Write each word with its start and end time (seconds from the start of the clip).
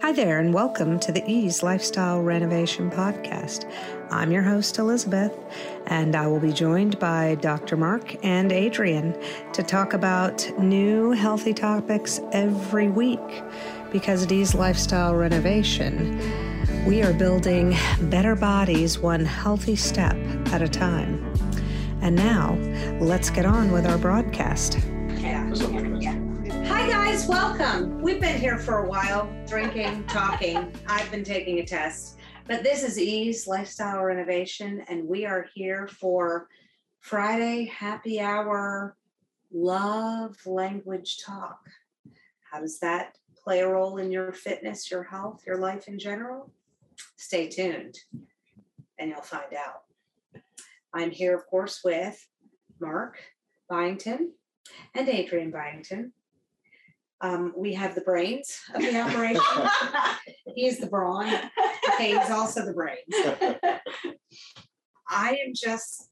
Hi 0.00 0.12
there, 0.12 0.38
and 0.38 0.52
welcome 0.52 0.98
to 1.00 1.12
the 1.12 1.24
Ease 1.26 1.62
Lifestyle 1.62 2.20
Renovation 2.20 2.90
Podcast. 2.90 3.70
I'm 4.10 4.32
your 4.32 4.42
host, 4.42 4.78
Elizabeth, 4.78 5.32
and 5.86 6.14
I 6.14 6.26
will 6.26 6.40
be 6.40 6.52
joined 6.52 6.98
by 6.98 7.36
Dr. 7.36 7.76
Mark 7.76 8.22
and 8.22 8.52
Adrian 8.52 9.16
to 9.52 9.62
talk 9.62 9.94
about 9.94 10.46
new 10.58 11.12
healthy 11.12 11.54
topics 11.54 12.20
every 12.32 12.88
week. 12.88 13.42
Because 13.92 14.24
at 14.24 14.32
Ease 14.32 14.54
Lifestyle 14.54 15.14
Renovation, 15.14 16.18
we 16.86 17.02
are 17.02 17.14
building 17.14 17.74
better 18.02 18.34
bodies 18.34 18.98
one 18.98 19.24
healthy 19.24 19.76
step 19.76 20.16
at 20.52 20.60
a 20.60 20.68
time. 20.68 21.24
And 22.02 22.14
now, 22.14 22.54
let's 23.00 23.30
get 23.30 23.46
on 23.46 23.70
with 23.72 23.86
our 23.86 23.96
broadcast. 23.96 24.76
Guys, 26.88 27.26
welcome. 27.26 28.02
We've 28.02 28.20
been 28.20 28.38
here 28.38 28.58
for 28.58 28.84
a 28.84 28.88
while, 28.88 29.32
drinking, 29.46 30.04
talking. 30.08 30.70
I've 30.86 31.10
been 31.10 31.24
taking 31.24 31.60
a 31.60 31.64
test, 31.64 32.18
but 32.46 32.62
this 32.62 32.82
is 32.82 32.98
Ease 32.98 33.46
Lifestyle 33.46 34.02
Renovation, 34.02 34.84
and 34.88 35.08
we 35.08 35.24
are 35.24 35.46
here 35.54 35.88
for 35.88 36.48
Friday 37.00 37.64
happy 37.64 38.20
hour 38.20 38.98
love 39.50 40.36
language 40.44 41.22
talk. 41.24 41.58
How 42.52 42.60
does 42.60 42.78
that 42.80 43.16
play 43.42 43.60
a 43.60 43.68
role 43.68 43.96
in 43.96 44.12
your 44.12 44.32
fitness, 44.32 44.90
your 44.90 45.04
health, 45.04 45.42
your 45.46 45.56
life 45.56 45.88
in 45.88 45.98
general? 45.98 46.52
Stay 47.16 47.48
tuned 47.48 47.96
and 48.98 49.10
you'll 49.10 49.22
find 49.22 49.54
out. 49.54 49.84
I'm 50.92 51.10
here, 51.10 51.34
of 51.34 51.46
course, 51.46 51.80
with 51.82 52.26
Mark 52.78 53.18
Byington 53.70 54.32
and 54.94 55.08
Adrian 55.08 55.50
Byington. 55.50 56.12
Um, 57.20 57.52
we 57.56 57.72
have 57.74 57.94
the 57.94 58.00
brains 58.02 58.60
of 58.74 58.82
the 58.82 59.00
operation. 59.00 59.40
he 60.54 60.66
is 60.66 60.78
the 60.78 60.86
brawn. 60.88 61.32
Okay, 61.94 62.18
he's 62.18 62.30
also 62.30 62.64
the 62.66 62.72
brains. 62.72 63.00
I 65.08 65.38
am 65.46 65.52
just 65.54 66.10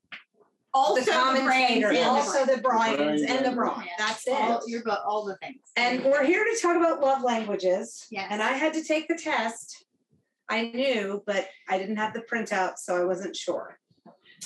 Also 0.72 1.02
the 1.04 1.10
commentator, 1.10 1.46
brains 1.46 1.84
and 1.84 1.96
the 1.96 2.04
also 2.04 2.46
the 2.46 2.62
brains. 2.62 2.96
brains 2.96 3.22
and 3.22 3.44
the 3.44 3.50
brawn. 3.52 3.82
Yeah. 3.84 3.92
That's 3.98 4.26
All, 4.28 4.58
it. 4.58 4.64
you're 4.68 4.82
got 4.82 5.00
all 5.06 5.24
the 5.24 5.36
things. 5.36 5.60
And 5.76 6.04
we're 6.04 6.24
here 6.24 6.44
to 6.44 6.58
talk 6.62 6.76
about 6.76 7.00
love 7.00 7.22
languages. 7.22 8.06
Yes. 8.10 8.28
And 8.30 8.42
I 8.42 8.52
had 8.52 8.72
to 8.74 8.82
take 8.82 9.08
the 9.08 9.16
test. 9.16 9.84
I 10.48 10.70
knew, 10.70 11.22
but 11.26 11.48
I 11.68 11.78
didn't 11.78 11.96
have 11.96 12.14
the 12.14 12.20
printout, 12.30 12.76
so 12.76 13.00
I 13.00 13.04
wasn't 13.04 13.34
sure. 13.36 13.78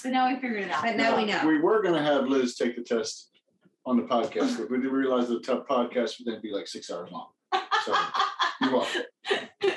But 0.02 0.12
now 0.12 0.28
we 0.28 0.34
figured 0.40 0.62
it 0.62 0.70
out. 0.70 0.82
But 0.82 0.96
now 0.96 1.16
we 1.16 1.24
know. 1.24 1.46
We 1.46 1.58
were 1.60 1.82
gonna 1.82 2.02
have 2.02 2.26
Liz 2.26 2.56
take 2.56 2.76
the 2.76 2.82
test 2.82 3.30
on 3.86 3.96
the 3.96 4.02
podcast, 4.02 4.58
but 4.58 4.70
we 4.70 4.78
didn't 4.78 4.92
realize 4.92 5.28
the 5.28 5.40
tough 5.40 5.66
podcast 5.68 6.18
would 6.18 6.26
then 6.34 6.40
be 6.42 6.50
like 6.52 6.66
six 6.66 6.90
hours 6.90 7.10
long. 7.10 7.28
So 7.84 7.94
you're 8.60 8.72
welcome. 8.72 9.02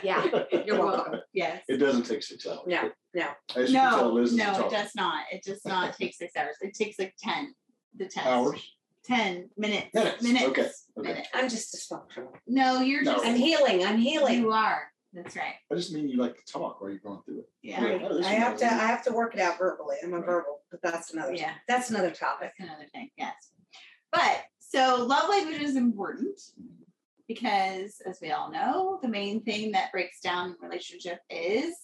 Yeah, 0.03 0.25
you're 0.65 0.79
welcome. 0.79 1.19
Yes. 1.33 1.63
It 1.67 1.77
doesn't 1.77 2.03
take 2.03 2.23
six 2.23 2.47
hours. 2.47 2.59
No, 2.67 2.89
no. 3.13 3.27
As 3.55 3.69
you 3.71 3.77
can 3.77 3.89
tell, 3.91 4.13
No, 4.13 4.17
is 4.19 4.33
no, 4.33 4.65
it 4.65 4.71
does 4.71 4.91
not. 4.95 5.23
It 5.31 5.43
does 5.43 5.59
not 5.65 5.93
take 5.99 6.13
six 6.13 6.35
hours. 6.37 6.55
It 6.61 6.73
takes 6.73 6.97
like 6.99 7.15
ten. 7.19 7.53
The 7.97 8.05
test. 8.07 8.25
Hours? 8.25 8.75
Ten 9.03 9.49
minutes. 9.57 9.87
Minutes, 9.93 10.23
Minutes. 10.23 10.45
okay, 10.45 10.61
okay. 10.97 11.09
Minutes. 11.09 11.29
I'm 11.33 11.49
just 11.49 11.75
dysfunctional. 11.75 12.29
No, 12.47 12.79
you're 12.81 13.03
No. 13.03 13.15
just. 13.15 13.25
I'm 13.25 13.35
healing. 13.35 13.83
I'm 13.85 13.97
healing. 13.97 14.39
You 14.39 14.51
are. 14.51 14.83
That's 15.11 15.35
right. 15.35 15.55
I 15.71 15.75
just 15.75 15.91
mean 15.91 16.07
you 16.07 16.17
like 16.17 16.35
to 16.35 16.51
talk 16.51 16.79
while 16.79 16.91
you're 16.91 16.99
going 16.99 17.19
through 17.25 17.39
it. 17.39 17.49
Yeah. 17.63 17.83
Right. 17.83 18.01
Oh, 18.03 18.19
I 18.23 18.33
have 18.33 18.57
to 18.59 18.67
has 18.67 18.79
I 18.81 18.85
have 18.85 19.03
to 19.05 19.11
work 19.13 19.33
it 19.33 19.41
out 19.41 19.57
verbally. 19.57 19.97
I'm 20.03 20.13
a 20.13 20.17
Right. 20.17 20.25
verbal, 20.25 20.61
but 20.71 20.81
that's 20.83 21.11
another 21.13 21.33
Yeah. 21.33 21.53
that's 21.67 21.89
another 21.89 22.11
topic. 22.11 22.51
That's 22.57 22.69
another 22.69 22.87
thing. 22.93 23.09
Yes. 23.17 23.33
But 24.11 24.43
so 24.59 25.05
love 25.07 25.29
language 25.29 25.61
is 25.61 25.75
important 25.75 26.39
because, 27.27 28.01
as 28.07 28.19
we 28.21 28.31
all 28.31 28.51
know, 28.51 28.99
the 29.01 29.07
main 29.07 29.41
thing 29.43 29.71
that 29.73 29.91
breaks 29.91 30.19
down 30.19 30.55
relationship 30.61 31.19
is 31.29 31.75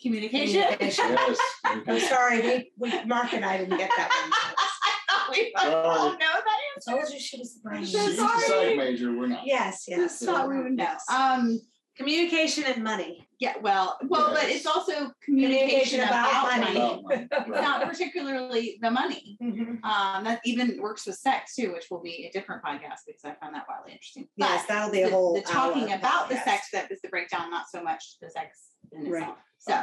communication. 0.00 0.62
Communication. 0.62 1.04
Yes. 1.16 1.38
I'm 1.64 2.00
sorry, 2.00 2.40
we, 2.42 2.72
we 2.92 3.04
Mark 3.04 3.32
and 3.32 3.44
I 3.44 3.56
didn't 3.56 3.78
get 3.78 3.90
that 3.96 4.54
we 5.30 5.52
all 5.56 5.64
Sorry. 5.64 6.10
know 6.12 6.18
that 6.18 6.44
one. 6.44 6.98
I 6.98 7.00
told 7.00 7.12
you 7.12 7.18
she 7.18 7.38
was 7.38 7.54
the 7.54 7.60
brain. 7.60 7.78
I'm 7.78 7.84
She's 7.84 8.16
so 8.16 8.26
the 8.26 8.40
sorry. 8.46 8.76
major, 8.76 9.16
we're 9.16 9.28
not. 9.28 9.46
Yes, 9.46 9.84
yes. 9.88 9.98
Just 9.98 10.24
thought 10.24 10.48
we 10.48 10.58
would 10.62 10.72
know. 10.72 10.94
Um, 11.12 11.60
Communication 11.96 12.64
and 12.64 12.82
money. 12.82 13.26
Yeah, 13.44 13.54
well, 13.60 13.98
well, 14.08 14.32
but 14.32 14.44
it's 14.44 14.64
also 14.66 15.12
Communication 15.22 16.00
communication, 16.00 16.00
about 16.00 16.30
about, 16.30 16.60
money. 16.60 17.02
money. 17.02 17.24
About 17.30 17.48
It's 17.48 17.60
not 17.68 17.88
particularly 17.88 18.78
the 18.80 18.90
money. 18.90 19.36
Mhm. 19.42 19.84
Um, 19.84 20.24
that 20.24 20.40
even 20.46 20.80
works 20.80 21.06
with 21.06 21.16
sex 21.16 21.54
too, 21.54 21.72
which 21.72 21.86
will 21.90 22.00
be 22.00 22.26
a 22.26 22.30
different 22.32 22.62
podcast 22.64 23.00
because 23.06 23.24
I 23.24 23.34
found 23.34 23.54
that 23.54 23.66
wildly 23.68 23.92
interesting. 23.92 24.26
But 24.38 24.46
Yes, 24.48 24.66
that'll 24.66 24.90
be 24.90 25.02
a 25.02 25.06
the, 25.06 25.12
whole 25.12 25.34
the 25.34 25.42
talking 25.42 25.90
hour 25.92 25.98
about 25.98 26.28
the 26.30 26.36
podcast. 26.36 26.44
sex 26.44 26.68
that 26.72 26.90
is 26.90 27.00
the 27.02 27.08
breakdown, 27.08 27.50
not 27.50 27.66
so 27.70 27.82
much 27.82 28.18
the 28.20 28.30
sex 28.30 28.70
in 28.92 29.10
Right. 29.10 29.22
itself. 29.22 29.38
So, 29.58 29.82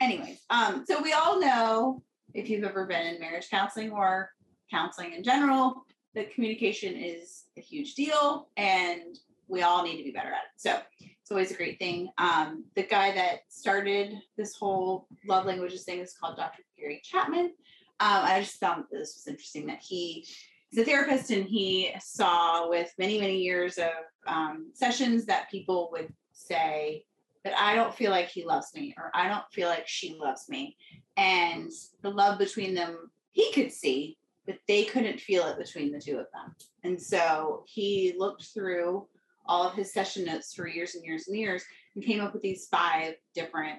anyways, 0.00 0.40
um, 0.50 0.84
so 0.88 1.00
we 1.00 1.12
all 1.12 1.40
know 1.40 2.02
if 2.34 2.48
you've 2.50 2.64
ever 2.64 2.84
been 2.86 3.06
in 3.06 3.20
marriage 3.20 3.48
counseling 3.48 3.92
or 3.92 4.30
counseling 4.70 5.12
in 5.12 5.22
general, 5.22 5.84
that 6.14 6.32
communication 6.34 6.94
is 6.96 7.44
a 7.56 7.60
huge 7.60 7.94
deal, 7.94 8.48
and 8.56 9.16
we 9.46 9.62
all 9.62 9.82
need 9.84 9.96
to 9.98 10.02
be 10.04 10.10
better 10.10 10.28
at 10.28 10.42
it. 10.44 10.50
So 10.56 10.80
it's 11.28 11.32
always 11.34 11.50
a 11.50 11.56
great 11.56 11.78
thing. 11.78 12.08
Um, 12.16 12.64
the 12.74 12.84
guy 12.84 13.12
that 13.12 13.40
started 13.50 14.14
this 14.38 14.54
whole 14.54 15.06
love 15.26 15.44
languages 15.44 15.84
thing 15.84 15.98
is 15.98 16.14
called 16.18 16.38
Dr. 16.38 16.62
Gary 16.78 17.02
Chapman. 17.04 17.52
Um, 18.00 18.22
I 18.24 18.40
just 18.40 18.58
found 18.58 18.84
this 18.90 19.14
was 19.14 19.26
interesting 19.26 19.66
that 19.66 19.82
he 19.82 20.26
is 20.72 20.78
a 20.78 20.84
therapist 20.86 21.30
and 21.30 21.44
he 21.44 21.90
saw 22.00 22.70
with 22.70 22.94
many 22.98 23.20
many 23.20 23.36
years 23.36 23.76
of 23.76 23.90
um, 24.26 24.70
sessions 24.72 25.26
that 25.26 25.50
people 25.50 25.90
would 25.92 26.10
say 26.32 27.04
that 27.44 27.52
i 27.58 27.74
don't 27.74 27.94
feel 27.94 28.10
like 28.10 28.28
he 28.28 28.44
loves 28.44 28.74
me 28.74 28.94
or 28.98 29.10
i 29.14 29.28
don't 29.28 29.50
feel 29.52 29.68
like 29.68 29.88
she 29.88 30.18
loves 30.18 30.48
me 30.48 30.76
and 31.16 31.70
the 32.02 32.10
love 32.10 32.38
between 32.38 32.74
them 32.74 33.10
he 33.32 33.50
could 33.52 33.72
see 33.72 34.16
but 34.46 34.58
they 34.66 34.84
couldn't 34.84 35.20
feel 35.20 35.46
it 35.46 35.58
between 35.58 35.90
the 35.90 36.00
two 36.00 36.18
of 36.18 36.26
them 36.32 36.54
and 36.84 37.00
so 37.00 37.64
he 37.66 38.14
looked 38.18 38.44
through 38.54 39.06
all 39.48 39.66
of 39.66 39.74
his 39.74 39.92
session 39.92 40.24
notes 40.24 40.54
for 40.54 40.68
years 40.68 40.94
and 40.94 41.04
years 41.04 41.26
and 41.28 41.36
years 41.36 41.64
and 41.94 42.04
came 42.04 42.20
up 42.20 42.32
with 42.32 42.42
these 42.42 42.68
five 42.70 43.14
different 43.34 43.78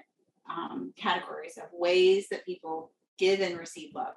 um, 0.50 0.92
categories 0.96 1.56
of 1.56 1.68
ways 1.72 2.28
that 2.30 2.44
people 2.44 2.90
give 3.18 3.40
and 3.40 3.58
receive 3.58 3.94
love 3.94 4.14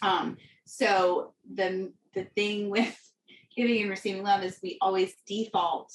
um, 0.00 0.36
so 0.66 1.34
the 1.54 1.92
the 2.14 2.24
thing 2.36 2.70
with 2.76 2.96
giving 3.56 3.82
and 3.82 3.90
receiving 3.90 4.22
love 4.22 4.42
is 4.42 4.58
we 4.62 4.78
always 4.80 5.14
default, 5.26 5.92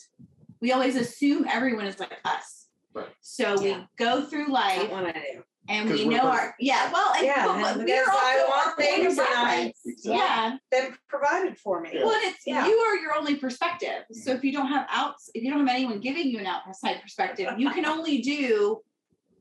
we 0.61 0.71
always 0.71 0.95
assume 0.95 1.45
everyone 1.49 1.85
is 1.87 1.99
like 1.99 2.13
us. 2.25 2.67
Right. 2.93 3.07
So 3.21 3.59
Yeah. 3.61 3.79
we 3.79 3.87
go 3.97 4.23
through 4.23 4.45
That 4.45 4.51
life 4.51 4.91
one 4.91 5.05
I 5.05 5.11
do. 5.11 5.43
And 5.69 5.89
'Cause 5.89 5.99
we 5.99 6.05
we're 6.05 6.17
know 6.17 6.27
our 6.29 6.55
yeah 6.59 6.91
well 6.91 7.13
and, 7.15 7.25
Yeah, 7.25 7.45
but, 7.45 7.53
and 7.55 7.61
but 7.63 7.77
we're 7.77 7.85
because 7.85 8.07
also 8.07 8.19
I 8.19 8.45
want 8.47 8.67
our 8.67 8.75
things 8.75 9.17
and 9.17 9.27
I- 9.29 9.73
Exactly. 9.85 9.95
yeah 10.13 10.57
Then 10.71 10.97
provided 11.07 11.57
for 11.57 11.81
me. 11.81 11.91
Yeah. 11.93 12.05
well 12.05 12.19
it's 12.23 12.45
Yeah. 12.45 12.67
you 12.67 12.77
are 12.77 12.95
your 12.97 13.15
only 13.15 13.35
perspective 13.35 14.03
so 14.11 14.31
if 14.31 14.43
you 14.43 14.51
don't 14.51 14.67
have 14.67 14.87
outs 14.89 15.29
if 15.33 15.43
you 15.43 15.49
don't 15.51 15.59
have 15.65 15.75
anyone 15.75 15.99
giving 15.99 16.27
you 16.27 16.39
an 16.39 16.45
outside 16.45 17.01
perspective 17.01 17.47
you 17.57 17.69
can 17.71 17.85
only 17.85 18.19
do 18.21 18.81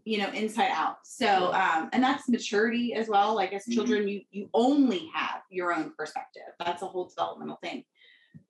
you 0.05 0.19
know 0.19 0.29
inside 0.31 0.71
out 0.71 0.99
so 1.05 1.53
um 1.53 1.89
and 1.93 2.03
that's 2.03 2.29
maturity 2.29 2.95
as 2.95 3.09
well 3.09 3.35
like 3.35 3.53
as 3.53 3.65
Mhm. 3.67 3.75
children 3.75 4.09
you 4.09 4.23
you 4.31 4.49
only 4.55 5.09
have 5.15 5.43
your 5.51 5.73
own 5.73 5.93
perspective 5.97 6.43
that's 6.65 6.83
a 6.83 6.87
whole 6.87 7.07
developmental 7.07 7.57
thing 7.63 7.85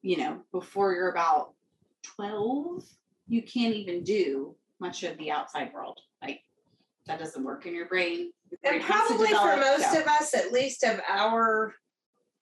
you 0.03 0.16
know 0.19 0.42
before 0.53 0.92
you're 0.94 1.10
about 1.10 1.54
12 2.03 2.84
you 3.28 3.42
can't 3.42 3.75
even 3.75 4.04
do 4.04 4.54
much 4.78 5.03
of 5.03 5.16
the 5.19 5.31
outside 5.31 5.72
world 5.72 5.98
like 6.16 6.16
that 7.06 7.18
doesn't 7.18 7.44
work 7.44 7.66
in 7.66 7.74
your 7.74 7.86
brain 7.86 8.30
Your 8.50 8.58
And 8.64 8.80
brain 8.80 8.80
has 8.82 9.08
to 9.08 9.14
probably 9.14 9.28
for 9.28 9.56
most 9.56 9.92
so- 9.92 10.00
of 10.00 10.06
us, 10.06 10.34
at 10.34 10.52
least 10.52 10.82
of 10.84 11.00
our 11.08 11.74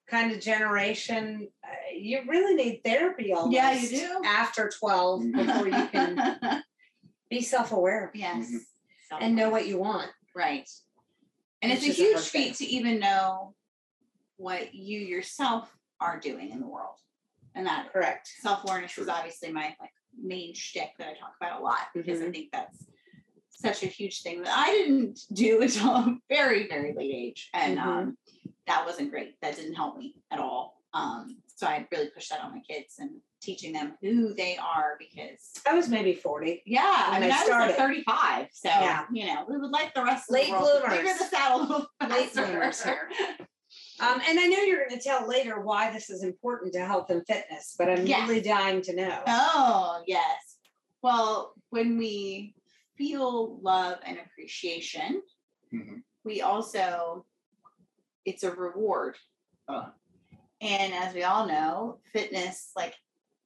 kind 0.07 0.31
of 0.31 0.39
generation, 0.39 1.47
uh, 1.63 1.67
you 1.95 2.21
really 2.27 2.53
need 2.53 2.81
therapy 2.83 3.33
almost. 3.33 3.53
Yeah, 3.55 3.71
you 3.73 3.89
do. 3.89 4.21
After 4.23 4.69
12 4.69 5.21
Mhm. 5.21 5.45
before 5.47 5.67
you 5.67 5.87
can 5.87 6.63
be 7.29 7.41
self 7.41 7.71
aware 7.71 8.11
yes 8.13 8.45
Mhm. 9.11 9.17
and 9.21 9.35
know 9.35 9.49
what 9.49 9.67
you 9.67 9.77
want. 9.79 10.11
Right. 10.35 10.69
And 11.63 11.71
Which 11.71 11.79
it's 11.87 11.87
a 11.87 11.89
is 11.91 11.99
a 11.99 12.03
huge 12.03 12.29
feat 12.29 12.55
to 12.57 12.65
even 12.65 12.99
know 12.99 13.55
what 14.37 14.75
you 14.75 14.99
yourself 14.99 15.75
are 15.99 16.19
doing 16.19 16.51
in 16.51 16.59
the 16.59 16.67
world. 16.67 16.97
And 17.55 17.65
that 17.65 17.91
Correct. 17.91 18.27
self 18.41 18.63
awareness 18.63 18.97
is 18.99 19.07
obviously 19.07 19.51
my 19.51 19.75
like 19.79 19.93
main 20.21 20.53
shtick 20.53 20.91
that 20.99 21.07
I 21.07 21.13
talk 21.17 21.33
about 21.41 21.61
a 21.61 21.63
lot 21.63 21.87
because 21.95 22.21
I 22.21 22.25
Mhm. 22.25 22.31
think 22.33 22.51
that's 22.51 22.85
such 23.55 23.83
a 23.83 23.87
huge 23.87 24.21
thing 24.21 24.43
that 24.43 24.53
I 24.55 24.71
didn't 24.71 25.19
do 25.33 25.61
until 25.63 25.89
a 25.91 26.17
very, 26.29 26.67
very 26.67 26.93
late 26.93 27.13
age. 27.13 27.49
And 27.53 27.77
Mhm. 27.77 27.85
um, 27.85 28.17
that 28.67 28.85
wasn't 28.85 29.11
great. 29.11 29.39
That 29.41 29.55
didn't 29.55 29.75
help 29.75 29.97
me 29.97 30.15
at 30.31 30.39
all. 30.39 30.81
Um, 30.93 31.37
so 31.55 31.67
I 31.67 31.87
really 31.91 32.09
pushed 32.09 32.29
that 32.29 32.41
on 32.41 32.51
my 32.51 32.61
kids 32.61 32.95
and 32.99 33.11
teaching 33.41 33.73
them 33.73 33.95
who 34.01 34.33
they 34.33 34.57
are 34.57 34.95
because 34.97 35.51
I 35.67 35.73
was 35.75 35.87
maybe 35.87 36.15
40. 36.15 36.63
yeah, 36.65 36.81
I 37.09 37.19
mean, 37.19 37.31
I 37.31 37.35
I 37.35 37.37
was 37.39 37.45
started. 37.45 37.67
like 37.67 37.77
35, 37.77 38.47
so 38.51 38.69
Yeah. 38.69 39.05
you 39.11 39.25
know, 39.27 39.45
we 39.47 39.57
would 39.57 39.71
like 39.71 39.93
the 39.93 40.03
rest 40.03 40.31
Late 40.31 40.51
of 40.51 40.59
the 40.59 40.65
world 40.65 40.81
bloomers. 40.81 40.97
figure 40.97 41.13
this 41.13 41.33
out 41.33 41.59
a 41.59 41.61
little 41.61 41.87
Late 42.09 42.33
bloomers 42.33 42.83
here. 42.83 43.09
Um, 43.99 44.21
and 44.27 44.39
I 44.39 44.45
know 44.47 44.59
you're 44.59 44.85
going 44.87 44.97
to 44.97 45.03
tell 45.03 45.27
later 45.27 45.59
why 45.61 45.89
this 45.91 46.09
is 46.09 46.21
important 46.23 46.73
to 46.73 46.85
health 46.85 47.09
and 47.09 47.25
fitness, 47.27 47.75
but 47.77 47.89
I'm 47.89 48.05
Yes. 48.05 48.27
really 48.27 48.41
dying 48.41 48.81
to 48.83 48.93
know. 48.95 49.21
Oh 49.27 50.01
yes. 50.05 50.57
Well, 51.01 51.53
when 51.69 51.97
we 51.97 52.55
feel 52.97 53.59
love 53.61 53.99
and 54.05 54.17
appreciation, 54.19 55.21
Mhm. 55.73 56.03
we 56.23 56.41
also, 56.41 57.25
it's 58.25 58.43
a 58.43 58.51
reward. 58.51 59.17
Ah. 59.67 59.93
And 60.61 60.93
as 60.93 61.13
we 61.13 61.23
all 61.23 61.45
know, 61.47 61.99
fitness, 62.13 62.71
like, 62.75 62.95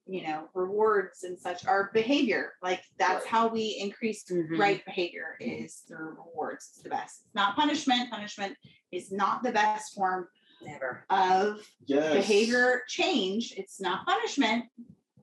you 0.06 0.24
know, 0.24 0.50
rewards 0.54 1.24
and 1.24 1.38
such 1.40 1.66
are 1.66 1.92
behavior. 1.94 2.54
Like 2.64 2.84
that's 2.98 3.24
Right. 3.26 3.32
how 3.32 3.48
we 3.48 3.78
increase 3.80 4.24
Mhm. 4.26 4.58
right 4.58 4.84
behavior 4.86 5.38
is 5.40 5.78
through 5.88 6.12
rewards. 6.16 6.70
It's 6.74 6.82
the 6.84 6.90
best. 6.90 7.22
It's 7.26 7.36
not 7.36 7.56
punishment. 7.56 8.10
Punishment 8.10 8.58
is 8.92 9.12
not 9.12 9.44
the 9.44 9.52
best 9.52 9.94
form 9.94 10.28
Never. 10.62 11.06
of 11.12 11.68
Yes. 11.86 12.14
behavior 12.14 12.84
change. 12.88 13.54
It's 13.56 13.80
not 13.80 14.06
punishment. 14.08 14.66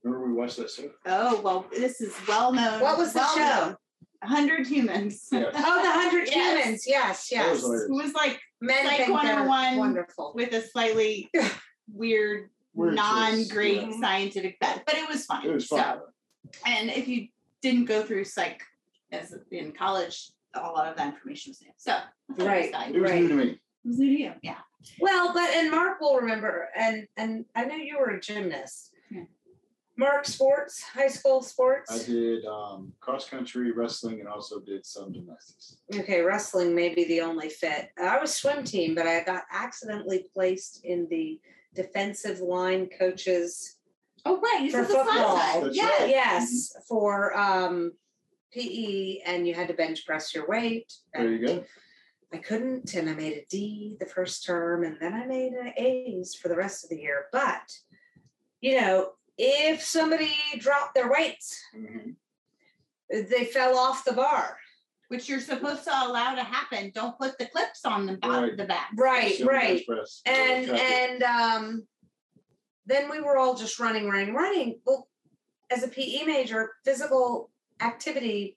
Remember 0.02 0.26
we 0.28 0.34
watched 0.34 0.56
that 0.58 0.70
show? 0.70 0.93
Oh 1.05 1.40
well, 1.40 1.67
this 1.73 2.00
is 2.00 2.14
well 2.28 2.52
known. 2.52 2.81
What 2.81 2.96
was 2.96 3.12
the 3.12 3.19
well 3.20 3.34
show? 3.34 3.67
known. 3.70 3.76
A 4.22 4.26
hundred 4.26 4.66
humans. 4.66 5.28
Yeah. 5.30 5.44
Oh, 5.54 5.82
the 5.82 5.90
hundred 5.92 6.28
Yes. 6.28 6.34
humans. 6.64 6.84
Yes, 6.86 7.28
yes. 7.30 7.62
It 7.62 7.90
was 7.90 8.14
like 8.14 8.40
Men 8.60 8.84
Psych 8.86 8.96
think 8.96 9.08
they're 9.08 9.44
101 9.44 9.76
wonderful. 9.78 10.32
with 10.34 10.52
a 10.52 10.62
slightly 10.62 11.30
weird, 11.92 12.50
Weird 12.74 12.94
non-great 12.94 13.82
yeah. 13.90 14.00
scientific 14.00 14.58
bent, 14.60 14.82
but 14.86 14.94
it 14.96 15.08
was 15.08 15.24
fun. 15.26 15.44
It 15.46 15.52
was 15.52 15.66
fun. 15.66 15.78
So, 15.80 16.00
and 16.66 16.90
if 16.90 17.06
you 17.08 17.28
didn't 17.62 17.84
go 17.86 18.02
through 18.02 18.24
psych 18.24 18.62
as 19.12 19.34
in 19.50 19.72
college, 19.72 20.30
a 20.54 20.60
lot 20.60 20.88
of 20.88 20.96
that 20.96 21.14
information 21.14 21.50
was 21.50 21.60
new. 21.60 21.70
So 21.76 21.92
I 21.92 22.70
thought 22.70 22.88
it 22.88 22.94
was 22.94 23.02
Right. 23.02 23.22
It 23.22 23.24
was 23.24 23.28
new 23.28 23.28
to 23.28 23.34
me. 23.34 23.42
It 23.50 23.58
was 23.84 23.98
new 23.98 24.16
to 24.16 24.22
you. 24.22 24.32
Yeah. 24.42 24.58
Well, 25.00 25.32
but 25.34 25.50
and 25.50 25.70
Mark 25.70 26.00
will 26.00 26.16
remember, 26.16 26.68
and 26.76 27.06
and 27.16 27.44
I 27.56 27.64
know 27.64 27.74
you 27.76 27.98
were 27.98 28.10
a 28.10 28.20
gymnast. 28.20 28.92
Yeah. 29.98 30.04
Mark, 30.04 30.26
sports, 30.26 30.82
high 30.82 31.08
school 31.08 31.43
sports. 31.43 31.90
I 31.90 32.04
did 32.06 32.44
um, 32.44 32.93
cross 33.00 33.28
country, 33.28 33.72
wrestling, 33.72 34.20
and 34.20 34.28
also 34.28 34.60
did 34.60 34.84
some 34.84 35.12
gymnastics. 35.12 35.76
Okay, 35.94 36.20
wrestling 36.20 36.75
may 36.75 36.94
be 36.94 37.04
the 37.04 37.20
only 37.22 37.48
fit. 37.48 37.90
I 38.02 38.19
was 38.20 38.34
swim 38.34 38.64
team, 38.64 38.94
but 38.94 39.06
I 39.06 39.22
got 39.25 39.44
accidentally 39.50 40.26
placed 40.34 40.84
in 40.84 41.06
the 41.10 41.40
defensive 41.75 42.40
line 42.40 42.88
coaches. 42.98 43.76
Oh 44.25 44.40
right, 44.40 44.62
you 44.62 44.70
For 44.70 44.78
said 44.84 44.88
this 44.88 44.94
last 44.96 45.06
football. 45.08 45.37
time. 45.38 45.62
That's 45.64 45.76
Yes. 45.76 46.00
right. 46.00 46.10
Yes, 46.10 46.72
for 46.88 47.37
um 47.38 47.92
PE, 48.52 49.19
and 49.26 49.46
you 49.46 49.54
had 49.54 49.69
to 49.69 49.75
bench 49.75 50.04
press 50.06 50.34
your 50.34 50.49
weight. 50.49 50.92
There 51.14 51.31
you 51.31 51.46
go. 51.46 51.64
I 52.32 52.38
couldn't, 52.38 52.92
and 52.94 53.08
I 53.08 53.14
made 53.14 53.34
a 53.34 53.46
D 53.49 53.96
the 54.00 54.06
first 54.06 54.44
term, 54.44 54.82
and 54.84 54.96
then 55.00 55.14
I 55.14 55.26
made 55.26 55.52
an 55.52 55.72
A's 55.76 56.34
for 56.34 56.49
the 56.49 56.56
rest 56.56 56.82
of 56.84 56.90
the 56.90 56.99
year. 57.00 57.26
But 57.32 57.72
you 58.60 58.81
know, 58.81 59.10
if 59.38 59.83
somebody 59.83 60.33
dropped 60.59 60.94
their 60.94 61.11
weights, 61.11 61.62
Mhm. 61.75 62.17
they 63.11 63.44
fell 63.47 63.79
off 63.79 64.05
the 64.05 64.12
bar. 64.12 64.59
Which 65.09 65.29
you're 65.29 65.41
supposed 65.41 65.85
to 65.85 65.91
allow 65.91 66.35
to 66.35 66.43
happen. 66.43 66.91
Don't 66.93 67.17
put 67.17 67.38
the 67.38 67.47
clips 67.47 67.85
on 67.85 68.06
the 68.06 68.15
back. 68.15 68.31
Right. 68.31 68.56
The 68.56 68.65
back. 68.65 68.91
Right, 68.97 69.35
Still 69.37 69.47
right. 69.53 69.87
and 70.27 70.69
and 70.71 71.23
um 71.23 71.88
then 72.87 73.09
we 73.09 73.21
were 73.21 73.37
all 73.38 73.55
just 73.55 73.79
running 73.79 74.09
running 74.09 74.35
running 74.35 74.81
well 74.85 75.09
as 75.71 75.85
a 75.85 75.88
pe 75.88 76.25
major 76.25 76.73
physical 76.85 77.50
activity 77.81 78.56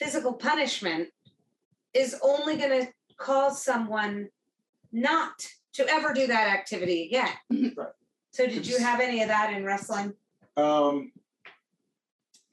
physical 0.00 0.32
punishment 0.34 1.10
is 1.94 2.16
only 2.22 2.56
going 2.56 2.84
to 2.86 2.92
cause 3.16 3.62
someone 3.64 4.28
not 4.90 5.46
to 5.74 5.86
ever 5.88 6.12
do 6.12 6.26
that 6.26 6.48
activity 6.48 7.06
again 7.06 7.74
Right. 7.76 7.92
So 8.38 8.46
did 8.46 8.64
you 8.66 8.78
have 8.78 9.00
any 9.00 9.20
of 9.22 9.28
that 9.28 9.52
in 9.52 9.64
wrestling 9.64 10.12
um, 10.56 11.10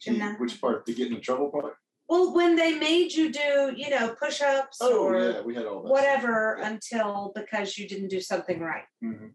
the- 0.04 0.12
Gymna- 0.12 0.40
which 0.40 0.60
part? 0.60 0.86
The 0.86 0.94
getting 0.96 1.16
in 1.16 1.22
trouble 1.22 1.50
part? 1.50 1.76
well 2.10 2.34
when 2.36 2.56
they 2.56 2.74
made 2.78 3.12
you 3.14 3.32
do 3.32 3.74
you 3.76 3.90
know 3.90 4.16
push-ups 4.24 4.78
Oh 4.82 5.04
or 5.06 5.20
yeah, 5.20 5.42
we 5.42 5.54
had 5.56 5.66
all 5.66 5.82
that. 5.84 5.92
whatever 5.92 6.56
until 6.72 7.32
because 7.36 7.78
you 7.78 7.88
didn't 7.88 8.10
do 8.10 8.22
something 8.22 8.60
right 8.60 8.86
Mhm. 9.04 9.32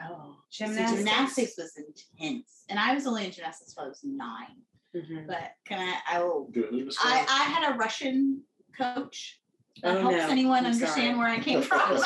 Oh. 0.00 0.36
gymnastics, 0.50 0.98
Gymnastics 0.98 1.54
was 1.58 1.72
intense. 1.76 2.64
And 2.68 2.78
I 2.78 2.94
was 2.94 3.04
only 3.08 3.24
in 3.26 3.32
gymnastics 3.32 3.74
till 3.74 3.84
I 3.84 3.88
was 3.88 4.00
nine. 4.04 4.58
Mhm. 4.94 5.26
But 5.26 5.52
can 5.66 5.78
I 5.80 6.16
I 6.16 6.22
will 6.22 6.44
Good. 6.52 6.72
Leave 6.72 6.86
us 6.88 6.96
I. 7.00 7.18
I 7.38 7.42
had 7.52 7.72
a 7.72 7.76
Russian 7.76 8.42
coach. 8.76 9.40
That 9.82 9.96
Oh, 9.96 10.00
helps 10.00 10.16
no. 10.16 10.28
anyone 10.28 10.58
I'm 10.66 10.72
understand 10.72 11.16
sorry. 11.16 11.18
where 11.18 11.28
I 11.28 11.38
came 11.40 11.62
from. 11.68 12.00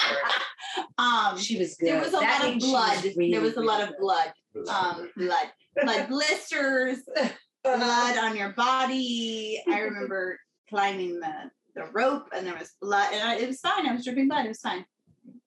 um, 0.98 1.38
she 1.38 1.58
was 1.58 1.76
good 1.76 1.88
there 1.88 1.98
was 2.00 2.08
a 2.08 2.12
That 2.12 2.40
lot 2.40 2.44
of 2.44 2.50
means 2.50 2.62
was 2.64 2.70
blood. 2.72 3.04
really, 3.16 3.30
there 3.32 3.40
was 3.40 3.56
a 3.56 3.60
lot 3.60 3.82
of 3.88 3.94
blood. 3.98 4.32
Um, 4.68 5.10
blood, 5.16 5.50
blood 5.82 6.08
blisters, 6.10 6.98
blood 7.64 8.18
on 8.18 8.36
your 8.36 8.50
body. 8.52 9.62
I 9.70 9.80
remember 9.80 10.38
climbing 10.68 11.20
the 11.20 11.50
the 11.74 11.86
rope, 11.92 12.26
and 12.36 12.46
there 12.46 12.54
was 12.58 12.70
blood, 12.82 13.08
and 13.14 13.22
I, 13.26 13.36
it 13.36 13.48
was 13.48 13.60
fine. 13.60 13.86
I 13.88 13.92
was 13.94 14.04
dripping 14.04 14.28
blood. 14.28 14.44
It 14.44 14.48
was 14.48 14.60
fine. 14.60 14.84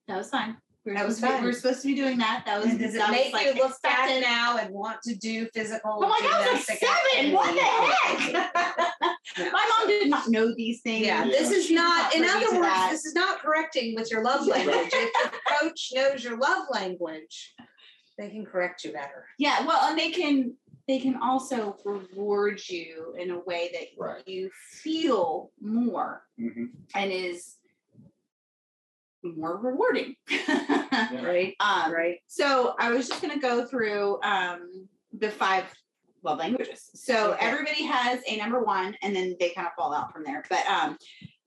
That 0.08 0.18
was 0.18 0.30
fine. 0.30 0.58
We 0.84 0.92
were 0.92 0.98
That 0.98 1.06
was 1.08 1.18
supposed 1.18 1.20
to 1.20 1.22
be- 1.22 1.32
fine. 1.34 1.42
we 1.44 1.48
were 1.50 1.54
supposed 1.54 1.82
to 1.84 1.88
be 1.88 1.96
doing 1.96 2.18
that. 2.18 2.44
That 2.48 2.58
was. 2.62 2.72
And 2.72 2.80
does 2.80 2.96
it 2.96 2.98
that 2.98 3.10
was, 3.10 3.18
make 3.18 3.34
like, 3.34 3.46
you 3.56 3.62
look 3.62 3.80
back 3.84 4.06
expected. 4.10 4.22
now 4.22 4.58
and 4.58 4.74
want 4.74 4.98
to 5.04 5.16
do 5.16 5.48
physical? 5.54 6.00
Oh 6.04 6.10
my 6.10 6.20
God, 6.22 6.48
I 6.48 6.54
was 6.54 6.68
like 6.68 6.80
seven. 6.80 7.32
What 7.34 7.54
the 7.54 7.62
heck? 7.62 9.15
No. 9.38 9.52
My 9.52 9.70
mom 9.80 9.88
did 9.88 10.10
not 10.10 10.30
know 10.30 10.54
these 10.56 10.82
things. 10.82 11.06
Yeah, 11.06 11.26
Yeah. 11.26 11.32
this 11.32 11.52
is 11.52 11.66
She's 11.68 11.76
not, 11.76 12.14
in 12.16 12.24
other 12.24 12.52
words, 12.54 12.62
that. 12.62 12.90
this 12.92 13.06
is 13.06 13.14
not 13.16 13.40
correcting 13.40 13.96
with 13.96 14.12
your 14.12 14.24
love 14.24 14.48
language. 14.54 14.90
If 14.92 15.32
your 15.32 15.60
coach 15.60 15.92
knows 15.94 16.24
your 16.24 16.38
love 16.38 16.68
language, 16.72 17.54
they 18.18 18.30
can 18.30 18.46
correct 18.46 18.84
you 18.84 18.94
better. 18.94 19.26
Yeah, 19.40 19.66
well, 19.66 19.90
and 19.90 20.00
they 20.00 20.12
can 20.12 20.56
they 20.88 21.00
can 21.00 21.16
also 21.18 21.76
reward 21.84 22.62
you 22.70 23.16
in 23.18 23.32
a 23.32 23.40
way 23.40 23.72
that 23.74 23.88
Right. 23.98 24.28
you 24.28 24.52
feel 24.84 25.52
more 25.60 26.22
Mhm. 26.40 26.70
and 26.94 27.12
is 27.12 27.56
more 29.24 29.58
rewarding. 29.58 30.16
Right, 31.12 31.56
um, 31.60 31.92
right. 31.92 32.20
so 32.28 32.74
I 32.80 32.92
was 32.92 33.10
just 33.10 33.22
gonna 33.22 33.40
go 33.40 33.66
through 33.66 34.22
um, 34.22 34.88
the 35.18 35.30
five 35.30 35.66
love 36.26 36.40
languages. 36.40 36.90
So 36.96 37.34
Okay. 37.34 37.46
everybody 37.46 37.84
has 37.84 38.22
a 38.28 38.36
number 38.38 38.64
one, 38.64 38.96
and 39.02 39.16
then 39.16 39.36
they 39.40 39.52
kind 39.52 39.68
of 39.68 39.74
fall 39.74 39.94
out 39.94 40.12
from 40.12 40.24
there. 40.24 40.44
But 40.50 40.66
um, 40.68 40.98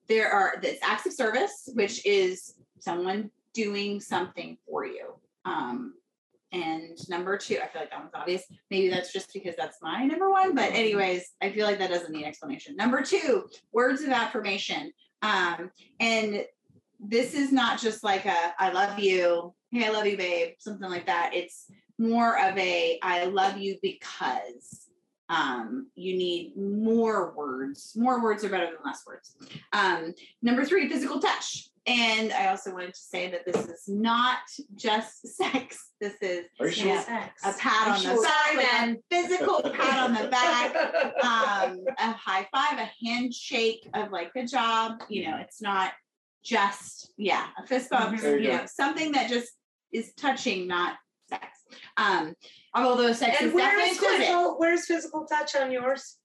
there 0.09 0.31
are 0.31 0.55
this 0.63 0.79
acts 0.83 1.07
of 1.07 1.13
service, 1.13 1.69
which 1.75 2.05
is 2.07 2.55
someone 2.79 3.31
doing 3.53 4.01
something 4.01 4.57
for 4.67 4.87
you. 4.87 5.15
Um, 5.45 5.95
and 6.53 6.97
number 7.11 7.37
two, 7.37 7.59
I 7.63 7.69
feel 7.69 7.83
like 7.83 7.91
that 7.91 8.01
one's 8.01 8.15
obvious. 8.15 8.45
Maybe 8.71 8.89
that's 8.89 9.13
just 9.13 9.33
because 9.35 9.55
that's 9.57 9.79
my 9.83 10.05
number 10.05 10.31
one, 10.31 10.55
but 10.55 10.73
anyways, 10.73 11.29
I 11.43 11.53
feel 11.53 11.67
like 11.67 11.79
that 11.79 11.91
doesn't 11.91 12.11
need 12.11 12.25
explanation. 12.25 12.75
Number 12.77 13.03
two, 13.03 13.49
words 13.73 14.01
of 14.03 14.11
affirmation. 14.11 14.93
Um, 15.20 15.70
and 16.01 16.44
this 17.01 17.35
is 17.35 17.53
not 17.53 17.79
just 17.79 18.03
like 18.03 18.25
a 18.25 18.55
I 18.58 18.73
love 18.73 18.99
you, 18.99 19.55
hey, 19.70 19.87
I 19.87 19.91
love 19.91 20.06
you, 20.06 20.17
babe, 20.17 20.55
something 20.58 20.89
like 20.89 21.06
that. 21.06 21.32
It's 21.35 21.70
more 21.98 22.38
of 22.38 22.56
a 22.58 22.98
I 23.02 23.24
love 23.26 23.58
you 23.58 23.76
because 23.82 24.86
um, 25.28 25.88
you 25.94 26.17
need 26.17 26.56
more 26.56 27.34
words. 27.36 27.93
More 27.96 28.22
words 28.22 28.44
are 28.44 28.48
better 28.48 28.67
than 28.67 28.76
less 28.84 29.02
words. 29.06 29.36
Um, 29.72 30.14
number 30.43 30.64
three, 30.64 30.88
physical 30.88 31.20
touch. 31.20 31.69
And 31.86 32.32
I 32.32 32.48
also 32.48 32.72
wanted 32.72 32.93
to 32.94 33.00
say 33.00 33.31
that 33.31 33.46
this 33.46 33.67
is 33.67 33.84
not 33.88 34.38
just 34.74 35.26
sex. 35.36 35.90
This 36.00 36.14
is 36.22 36.46
Are 36.60 36.67
you 36.67 36.72
sure? 36.72 36.86
Yeah. 36.88 37.28
a 37.44 37.52
pat 37.55 37.88
on 37.88 37.94
the 37.94 38.00
Sure. 38.00 38.22
back, 38.22 38.32
Sorry, 38.32 38.56
like 38.56 38.67
a 38.67 38.86
man. 38.86 38.96
physical 39.10 39.62
pat 39.62 39.98
on 39.98 40.14
the 40.14 40.28
back, 40.28 40.76
um, 41.24 41.84
a 41.98 42.12
high 42.12 42.46
five, 42.52 42.78
a 42.78 42.90
handshake 43.06 43.88
of 43.94 44.10
like 44.10 44.32
good 44.34 44.48
job. 44.48 45.02
You 45.08 45.31
know, 45.31 45.38
it's 45.38 45.60
not 45.62 45.93
just 46.44 47.12
yeah, 47.17 47.46
a 47.62 47.67
fist 47.67 47.90
bump. 47.90 48.22
You 48.22 48.36
You 48.36 48.48
know, 48.48 48.67
something 48.67 49.12
that 49.12 49.28
just 49.31 49.50
is 49.93 50.12
touching, 50.14 50.67
not 50.67 50.93
sex. 50.93 50.98
Um, 51.96 52.34
although 52.75 53.13
sex 53.13 53.37
And 53.41 53.48
is 53.48 53.55
where 53.55 53.65
definitely 53.67 53.91
is 53.91 53.96
included. 53.98 54.19
physical, 54.19 54.58
where's 54.58 54.87
physical 54.87 55.27
touch 55.27 55.56
on 55.56 55.70
yours? 55.70 56.17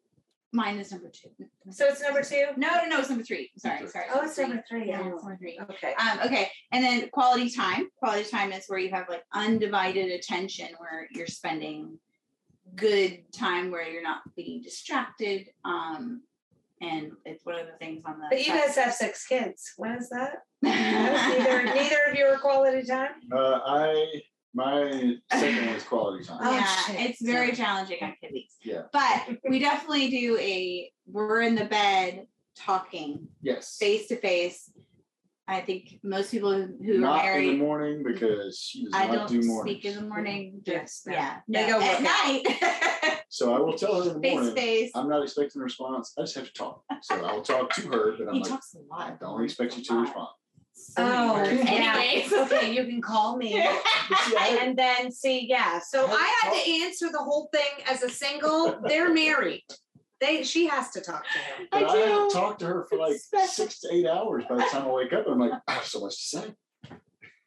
Mine 0.55 0.77
is 0.77 0.91
number 0.91 1.09
two. 1.09 1.29
So 1.71 1.88
it's 1.88 2.01
number 2.01 2.21
two? 2.21 2.45
No, 2.57 2.75
no, 2.75 2.85
no, 2.88 3.00
it's 3.00 3.09
number 3.09 3.23
three. 3.23 3.51
Sorry, 3.57 3.88
sorry. 3.88 4.05
Oh, 4.13 4.21
it's 4.23 4.38
number 4.38 4.63
three. 4.69 4.88
Yeah, 4.88 5.01
oh. 5.03 5.15
it's 5.15 5.23
number 5.23 5.38
three. 5.38 5.59
Okay. 5.59 5.93
Um, 5.95 6.19
okay, 6.25 6.51
and 6.71 6.83
then 6.83 7.09
quality 7.09 7.50
time. 7.50 7.88
Quality 7.97 8.29
time 8.29 8.51
is 8.51 8.65
where 8.67 8.77
you 8.77 8.91
have 8.91 9.09
like 9.09 9.23
undivided 9.33 10.12
attention, 10.12 10.67
where 10.77 11.07
you're 11.12 11.25
spending 11.25 11.97
good 12.75 13.23
time, 13.31 13.71
where 13.71 13.88
you're 13.89 14.03
not 14.03 14.21
being 14.35 14.62
distracted. 14.62 15.47
Um, 15.65 16.21
and 16.81 17.13
it's 17.25 17.45
one 17.45 17.55
of 17.55 17.65
the 17.65 17.73
things 17.79 18.03
on 18.05 18.19
the. 18.19 18.27
But 18.29 18.45
you 18.45 18.53
guys 18.53 18.75
have 18.75 18.93
six 18.93 19.25
kids. 19.25 19.73
When 19.77 19.93
is 19.93 20.09
that? 20.09 20.43
Neither, 20.62 21.63
neither 21.63 21.97
of 22.09 22.15
you 22.15 22.25
are 22.25 22.38
quality 22.38 22.85
time? 22.88 23.12
Uh, 23.31 23.59
I 23.65 24.21
my 24.53 25.15
second 25.31 25.65
one 25.65 25.75
is 25.75 25.83
quality 25.83 26.24
time. 26.24 26.38
Oh, 26.41 26.51
yeah, 26.55 26.75
shit. 26.86 27.10
it's 27.10 27.22
very 27.22 27.53
challenging 27.53 28.01
activities. 28.01 28.55
Yeah. 28.63 28.83
But 28.91 29.38
we 29.50 29.60
definitely 29.60 30.10
do 30.10 30.38
a. 30.39 30.91
We're 31.07 31.41
in 31.41 31.55
the 31.55 31.65
bed 31.65 32.27
talking 32.55 33.27
Yes. 33.41 33.77
face 33.79 34.07
to 34.10 34.15
face. 34.17 34.72
I 35.45 35.60
think 35.60 36.00
most 36.03 36.31
people 36.31 36.53
who 36.53 36.74
who 36.81 36.95
are 36.95 37.00
Not 37.00 37.25
in 37.25 37.45
the 37.48 37.57
morning 37.57 38.01
because 38.05 38.57
she 38.57 38.86
does 38.86 38.93
I 38.93 39.07
not 39.07 39.27
don't 39.27 39.41
do 39.41 39.43
speak 39.62 39.83
in 39.83 39.95
the 39.95 40.01
morning. 40.01 40.62
Yes, 40.65 41.03
Just 41.03 41.07
no. 41.07 41.13
yeah, 41.13 41.38
They 41.50 41.67
no, 41.67 41.79
go 41.79 41.86
at 41.86 42.01
work 42.01 42.03
night. 42.03 43.19
So 43.29 43.51
I 43.51 43.60
will 43.60 43.74
tell 43.74 43.95
her 44.03 44.12
in 44.12 44.22
the 44.22 44.22
face 44.22 44.31
to 44.36 44.36
morning. 44.41 44.55
face. 44.55 44.91
I'm 44.93 45.10
not 45.10 45.24
expecting 45.24 45.60
a 45.60 45.63
response. 45.63 46.13
I 46.17 46.22
just 46.22 46.36
have 46.36 46.45
to 46.45 46.53
talk. 46.53 46.83
So 47.01 47.15
I 47.25 47.33
will 47.33 47.41
talk 47.41 47.72
to 47.74 47.81
her, 47.89 48.12
but 48.17 48.27
I'm 48.29 48.36
He 48.36 48.41
like, 48.41 48.50
talks 48.51 48.75
a 48.75 48.77
lot. 48.93 49.07
I 49.12 49.15
don't 49.19 49.43
expect 49.43 49.75
you 49.75 49.83
to 49.83 49.95
respond. 50.01 50.27
So 50.83 50.93
Oh, 50.97 51.43
yeah. 51.43 51.93
Anyways. 51.95 52.31
Okay, 52.43 52.73
you 52.75 52.85
can 52.85 53.01
call 53.01 53.37
me. 53.37 53.53
But 54.09 54.19
see, 54.19 54.35
I- 54.37 54.59
And 54.61 54.77
then 54.77 55.11
see, 55.11 55.45
yeah, 55.47 55.79
so 55.79 56.05
I 56.07 56.13
I 56.13 56.39
had 56.43 56.53
had 56.53 56.63
to 56.63 56.71
answer 56.83 57.09
the 57.11 57.19
whole 57.19 57.49
thing 57.53 57.85
as 57.89 58.03
a 58.03 58.09
single. 58.09 58.79
They're 58.85 59.13
married. 59.13 59.63
They, 60.21 60.43
she 60.43 60.67
has 60.67 60.89
to 60.91 61.01
talk 61.01 61.23
to 61.33 61.39
him. 61.39 61.67
But 61.71 61.83
I 61.83 61.87
I, 61.93 61.97
have 61.97 62.07
do. 62.07 62.29
to 62.29 62.33
talk 62.35 62.57
to 62.59 62.65
her 62.65 62.85
for 62.89 62.97
like 62.97 63.15
six 63.17 63.79
to 63.81 63.89
eight 63.93 64.07
hours 64.07 64.43
by 64.49 64.55
the 64.55 64.63
time 64.71 64.83
I 64.83 64.91
wake 64.91 65.11
up. 65.13 65.25
I'm 65.27 65.39
like, 65.39 65.51
I 65.67 65.71
have 65.73 65.85
so 65.85 65.99
much 66.01 66.15
to 66.31 66.37
say. 66.39 66.53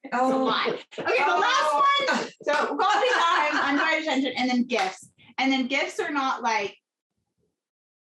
It's 0.05 0.15
a 0.15 0.37
lot. 0.37 0.69
Okay, 0.69 0.83
the 0.99 1.05
Oh. 1.27 1.41
last 1.41 2.19
one. 2.23 2.29
So 2.43 2.53
quality 2.77 3.09
time, 3.15 3.57
undivided 3.69 4.03
attention, 4.03 4.33
and 4.37 4.51
then 4.51 4.65
gifts. 4.65 5.09
And 5.39 5.51
then 5.53 5.67
gifts 5.69 5.99
are 6.01 6.13
not 6.13 6.43
like, 6.43 6.77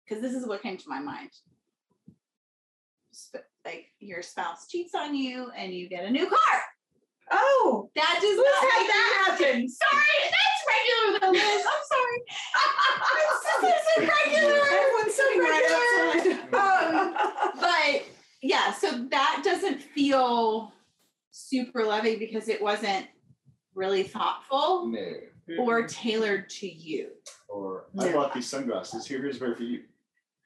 because 0.05 0.23
this 0.23 0.35
is 0.35 0.47
what 0.47 0.63
came 0.63 0.77
to 0.79 0.89
my 0.89 1.01
mind. 1.01 1.31
Sp- 3.13 3.47
Like 3.65 3.87
your 4.01 4.23
spouse 4.23 4.67
cheats 4.69 4.95
on 4.95 5.15
you 5.15 5.51
and 5.57 5.73
you 5.73 5.89
get 5.89 6.05
a 6.05 6.11
new 6.11 6.27
car. 6.29 6.61
Oh, 7.31 7.91
That 7.95 8.19
does 8.21 8.31
who's 8.31 8.37
not 8.37 8.71
had 8.71 8.79
make 8.81 8.89
that 8.89 9.37
you- 9.39 9.47
happen? 9.47 9.69
Sorry, 9.69 10.21
that's 10.31 10.63
regular 10.69 11.21
though, 11.21 11.31
Liz. 11.33 11.67
I'm 11.67 11.85
sorry. 11.89 12.23
this 13.63 13.85
is 13.99 14.09
regular. 14.09 14.61
Everyone's 14.71 15.15
sitting 15.15 15.41
right 15.41 16.15
Regular. 16.15 16.43
Um, 16.59 17.15
but 17.61 18.03
yeah, 18.43 18.73
so 18.73 19.07
that 19.11 19.43
doesn't 19.45 19.81
feel 19.81 20.73
super 21.31 21.85
loving 21.85 22.19
because 22.19 22.49
it 22.49 22.61
wasn't 22.61 23.07
really 23.75 24.03
thoughtful 24.03 24.89
No. 24.89 25.15
or 25.59 25.87
tailored 25.87 26.51
to 26.51 26.69
you. 26.69 27.09
Or 27.49 27.87
I 27.99 28.07
No. 28.09 28.13
bought 28.15 28.35
these 28.35 28.49
sunglasses. 28.49 29.07
Here, 29.07 29.19
here's 29.23 29.37
a 29.37 29.41
pair 29.41 29.55
for 29.55 29.63
you. 29.63 29.85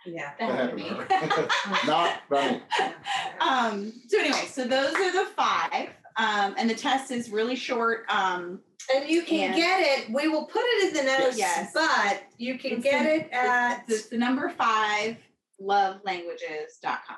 Yeah. 0.07 0.33
That 0.39 0.49
That 0.49 0.57
happened 0.57 0.81
happened 0.81 1.31
to 1.31 1.37
to 1.39 1.43
her. 1.45 1.87
Not 1.87 2.21
by 2.31 2.51
me. 2.53 2.63
Um, 3.41 3.93
so 4.09 4.19
anyway, 4.21 4.47
so 4.49 4.65
those 4.67 4.95
are 4.95 5.13
the 5.13 5.31
five. 5.37 5.89
Um, 6.19 6.55
and 6.59 6.71
the 6.71 6.75
test 6.75 7.11
is 7.11 7.31
really 7.31 7.57
short. 7.57 8.07
Um, 8.09 8.61
And 8.95 9.09
you 9.11 9.23
can 9.23 9.51
And- 9.51 9.57
get 9.57 9.81
it, 9.81 10.11
we 10.11 10.29
will 10.29 10.45
put 10.47 10.63
it 10.65 10.89
in 10.89 10.95
the 10.95 11.03
notes, 11.19 11.37
Yes. 11.37 11.73
but 11.75 12.23
you 12.39 12.57
can 12.57 12.75
It's 12.75 12.85
get 12.85 13.03
the- 13.03 13.15
it 13.17 13.29
at, 13.33 13.85
it's 13.89 14.07
the 14.07 14.17
number 14.17 14.49
five 14.51 15.17
lovelanguages.com. 15.61 17.17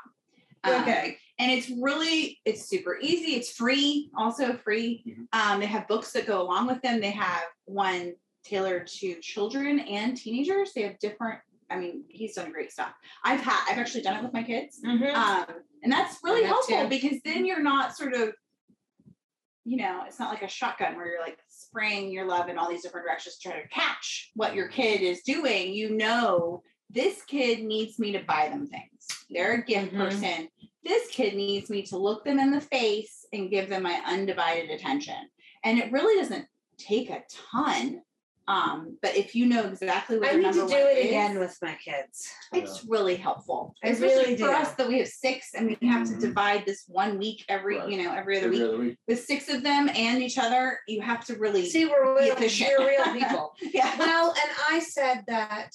Um, 0.65 0.83
okay, 0.83 1.19
and 1.39 1.53
it's 1.53 1.69
really 1.71 2.41
it's 2.45 2.69
super 2.69 2.99
easy 3.01 3.37
it's 3.37 3.51
free 3.53 4.11
also 4.17 4.57
free 4.57 5.05
Mhm. 5.07 5.29
um, 5.33 5.61
they 5.61 5.67
have 5.67 5.87
books 5.87 6.11
that 6.13 6.27
go 6.27 6.43
along 6.43 6.67
with 6.67 6.83
them 6.83 7.01
they 7.01 7.13
have 7.13 7.45
one 7.67 8.15
tailored 8.45 8.89
to 8.89 9.21
children 9.21 9.79
and 9.81 10.17
teenagers 10.17 10.73
they 10.73 10.83
have 10.83 10.99
different 10.99 11.39
i 11.71 11.77
mean 11.79 12.05
he's 12.09 12.35
done 12.35 12.51
great 12.53 12.73
stuff 12.73 12.93
i've 13.25 13.41
had 13.41 13.65
i've 13.71 13.79
actually 13.79 14.03
done 14.03 14.17
it 14.17 14.23
with 14.23 14.33
my 14.33 14.43
kids 14.43 14.81
Mhm. 14.85 15.15
um, 15.15 15.47
and 15.83 15.93
that's 15.93 16.19
really 16.23 16.45
helpful 16.45 16.83
too. 16.83 16.89
because 16.89 17.19
then 17.25 17.45
you're 17.45 17.63
not 17.63 17.97
sort 17.97 18.15
of 18.15 18.33
you 19.65 19.77
know 19.77 20.03
it's 20.07 20.19
not 20.19 20.31
like 20.33 20.43
a 20.43 20.49
shotgun 20.49 20.97
where 20.97 21.07
you're 21.07 21.21
like 21.21 21.39
spraying 21.49 22.11
your 22.11 22.27
love 22.27 22.49
in 22.49 22.59
all 22.59 22.69
these 22.69 22.83
different 22.83 23.07
directions 23.07 23.37
to 23.39 23.49
try 23.51 23.61
to 23.61 23.69
catch 23.69 24.31
what 24.35 24.55
your 24.55 24.69
kid 24.69 25.01
is 25.03 25.23
doing 25.23 25.73
you 25.75 25.91
know 25.95 26.63
this 26.91 27.23
kid 27.25 27.63
needs 27.63 27.99
me 27.99 28.13
to 28.13 28.21
buy 28.25 28.49
them 28.49 28.67
things 28.67 29.07
they're 29.31 29.55
a 29.55 29.63
gift 29.65 29.93
Mhm. 29.93 29.99
person 29.99 30.49
this 30.85 31.09
kid 31.09 31.35
needs 31.35 31.69
me 31.69 31.83
to 31.83 31.99
look 31.99 32.25
them 32.25 32.39
in 32.39 32.51
the 32.51 32.61
face 32.63 33.27
and 33.33 33.51
give 33.51 33.69
them 33.69 33.83
my 33.83 34.01
undivided 34.07 34.71
attention 34.71 35.29
and 35.65 35.79
it 35.79 35.93
really 35.93 36.19
doesn't 36.21 36.47
take 36.79 37.11
a 37.11 37.23
ton 37.51 38.01
um, 38.49 38.97
but 39.03 39.15
if 39.15 39.35
you 39.35 39.45
know 39.47 39.67
exactly 39.67 40.19
what 40.19 40.29
I 40.31 40.33
your 40.33 40.41
need 40.43 40.53
to 40.55 40.59
do 40.61 40.63
one 40.63 40.73
it 40.73 40.99
is, 40.99 41.07
again 41.07 41.39
with 41.39 41.57
my 41.61 41.77
kids. 41.85 42.29
it's 42.53 42.83
really 42.89 43.15
helpful. 43.17 43.75
I 43.85 43.89
Especially 43.91 44.17
really 44.17 44.37
for 44.39 44.47
do. 44.47 44.53
us 44.53 44.73
that 44.77 44.89
we 44.89 44.99
have 45.01 45.09
six 45.09 45.51
and 45.55 45.77
we 45.81 45.89
have 45.89 46.09
to 46.09 46.15
Mhm. 46.15 46.21
divide 46.21 46.65
this 46.67 46.85
one 46.89 47.19
week 47.19 47.45
every, 47.51 47.79
Right. 47.79 47.91
you 47.91 48.03
know, 48.03 48.13
every 48.15 48.39
other 48.39 48.47
Every 48.47 48.59
week. 48.59 48.69
other 48.69 48.79
week. 48.79 48.97
With 49.07 49.23
six 49.25 49.49
of 49.51 49.63
them 49.63 49.91
and 49.95 50.23
each 50.23 50.39
other, 50.39 50.81
you 50.89 51.03
have 51.03 51.25
to 51.27 51.37
really 51.37 51.69
See, 51.69 51.85
we're 51.85 52.15
Be 52.17 52.25
real, 52.25 52.37
efficient. 52.37 52.71
we're 52.79 52.89
real 52.89 53.05
people. 53.13 53.55
yeah. 53.61 53.95
Well, 53.99 54.31
and 54.31 54.51
I 54.71 54.79
said 54.81 55.25
that 55.29 55.71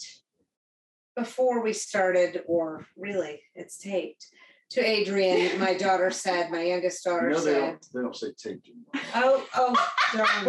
before 1.15 1.61
we 1.61 1.73
started, 1.73 2.41
or 2.47 2.87
really, 2.97 3.43
it's 3.53 3.77
taped. 3.77 4.25
To 4.71 4.81
Adrian, 4.81 5.59
my 5.59 5.73
daughter 5.85 6.09
said, 6.09 6.49
my 6.49 6.63
youngest 6.63 7.05
You 7.05 7.11
daughter 7.11 7.29
know, 7.29 7.39
they 7.41 7.53
said, 7.53 7.59
don't, 7.61 7.87
they 7.93 8.01
don't 8.01 8.15
say 8.15 8.27
tape 8.35 8.61
anymore. 8.65 9.05
"Oh, 9.13 9.47
oh, 9.53 9.91
darn." 10.15 10.47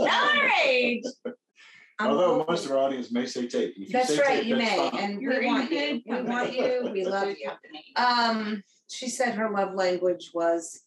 All 0.00 0.06
right. 0.08 1.02
I'm 1.26 1.32
Although 2.00 2.38
old. 2.40 2.48
most 2.48 2.64
of 2.66 2.72
our 2.72 2.78
audience 2.78 3.12
may 3.12 3.26
say 3.26 3.46
tape. 3.46 3.72
If 3.76 3.78
you 3.78 3.92
That's 3.92 4.08
say 4.14 4.18
right, 4.20 4.38
tape, 4.40 4.46
you 4.46 4.56
that's 4.56 4.70
may, 4.70 4.90
fine. 4.90 5.00
and 5.00 5.22
You're 5.22 5.40
we 5.40 5.46
want 5.46 5.70
you. 5.70 6.02
We 6.06 6.22
want 6.22 6.52
you. 6.52 6.90
We 6.92 7.04
love 7.04 7.28
you. 7.28 7.50
Um, 7.96 8.62
she 8.90 9.08
said 9.08 9.34
her 9.34 9.50
love 9.50 9.74
language 9.74 10.30
was 10.34 10.82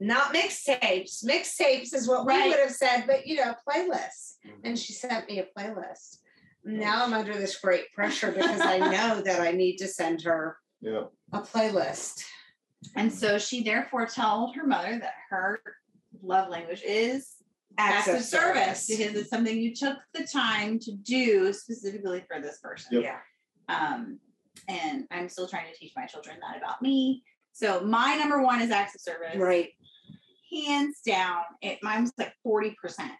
not 0.00 0.34
mixtapes. 0.34 1.24
Mixtapes 1.24 1.94
is 1.94 2.08
what 2.08 2.26
we 2.26 2.34
would 2.48 2.58
have 2.58 2.70
said, 2.72 3.04
but 3.06 3.26
you 3.26 3.36
know, 3.36 3.54
playlists. 3.68 4.34
Mhm. 4.46 4.60
And 4.64 4.78
she 4.78 4.92
sent 4.92 5.28
me 5.28 5.38
a 5.40 5.46
playlist. 5.58 6.18
Now 6.64 7.04
I'm 7.04 7.12
under 7.12 7.34
this 7.34 7.58
great 7.58 7.92
pressure 7.92 8.30
because 8.30 8.60
I 8.60 8.78
know 8.78 9.20
that 9.22 9.40
I 9.40 9.52
need 9.52 9.76
to 9.78 9.88
send 9.88 10.22
her 10.22 10.56
Yeah. 10.80 11.04
a 11.32 11.40
playlist. 11.40 12.24
And 12.96 13.12
so 13.12 13.38
she 13.38 13.62
therefore 13.62 14.06
told 14.06 14.54
her 14.56 14.66
mother 14.66 14.98
that 14.98 15.14
her 15.30 15.60
love 16.22 16.48
language 16.48 16.82
is 16.84 17.36
acts 17.78 18.08
of 18.08 18.22
service 18.22 18.86
because 18.86 19.14
it's 19.14 19.30
something 19.30 19.58
you 19.58 19.74
took 19.74 19.98
the 20.14 20.26
time 20.26 20.78
to 20.80 20.92
do 20.92 21.52
specifically 21.52 22.24
for 22.28 22.40
this 22.40 22.58
person. 22.58 23.00
Yep. 23.00 23.02
Yeah. 23.02 23.18
Um, 23.68 24.18
and 24.68 25.04
I'm 25.10 25.28
still 25.28 25.48
trying 25.48 25.72
to 25.72 25.78
teach 25.78 25.92
my 25.96 26.06
children 26.06 26.36
that 26.40 26.56
about 26.56 26.82
me. 26.82 27.22
So 27.52 27.80
my 27.80 28.16
number 28.16 28.42
one 28.42 28.60
is 28.62 28.70
acts 28.70 28.94
of 28.94 29.00
service. 29.00 29.36
Right. 29.36 29.70
Hands 30.50 30.94
down, 31.06 31.42
it 31.62 31.78
mine 31.82 32.02
was 32.02 32.12
like 32.18 32.34
40%. 32.46 32.74